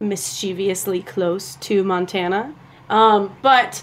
mischievously 0.00 1.02
close 1.02 1.56
to 1.56 1.82
Montana. 1.82 2.54
Um, 2.90 3.34
but 3.40 3.82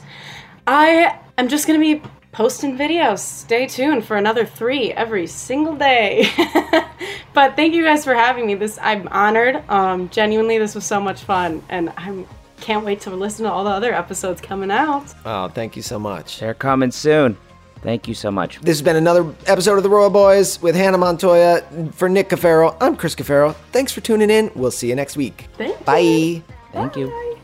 I 0.67 1.19
am 1.39 1.47
just 1.47 1.65
gonna 1.65 1.79
be 1.79 2.03
posting 2.31 2.77
videos. 2.77 3.17
Stay 3.17 3.65
tuned 3.65 4.05
for 4.05 4.17
another 4.17 4.45
three 4.45 4.93
every 4.93 5.25
single 5.25 5.75
day. 5.75 6.29
but 7.33 7.55
thank 7.55 7.73
you 7.73 7.83
guys 7.83 8.03
for 8.03 8.13
having 8.13 8.45
me. 8.45 8.53
This 8.53 8.77
I'm 8.83 9.07
honored. 9.07 9.67
Um, 9.67 10.09
genuinely, 10.09 10.59
this 10.59 10.75
was 10.75 10.85
so 10.85 10.99
much 10.99 11.23
fun, 11.23 11.63
and 11.69 11.91
I'm 11.97 12.27
can't 12.59 12.85
wait 12.85 13.01
to 13.01 13.09
listen 13.09 13.45
to 13.45 13.51
all 13.51 13.63
the 13.63 13.71
other 13.71 13.95
episodes 13.95 14.41
coming 14.41 14.69
out. 14.69 15.11
Oh, 15.25 15.47
thank 15.47 15.75
you 15.75 15.81
so 15.81 15.97
much. 15.97 16.39
They're 16.39 16.53
coming 16.53 16.91
soon. 16.91 17.35
Thank 17.81 18.07
you 18.07 18.13
so 18.13 18.29
much. 18.31 18.59
This 18.59 18.77
has 18.77 18.81
been 18.83 18.95
another 18.95 19.33
episode 19.47 19.77
of 19.77 19.83
The 19.83 19.89
Royal 19.89 20.09
Boys 20.11 20.61
with 20.61 20.75
Hannah 20.75 20.99
Montoya. 20.99 21.61
For 21.93 22.07
Nick 22.07 22.29
Cafero, 22.29 22.75
I'm 22.79 22.95
Chris 22.95 23.15
Cafero. 23.15 23.55
Thanks 23.71 23.91
for 23.91 24.01
tuning 24.01 24.29
in. 24.29 24.51
We'll 24.55 24.71
see 24.71 24.87
you 24.89 24.95
next 24.95 25.17
week. 25.17 25.47
Thank 25.57 25.79
you. 25.79 25.85
Bye. 25.85 26.43
Thank 26.73 26.95
you. 26.95 27.07
Bye. 27.07 27.40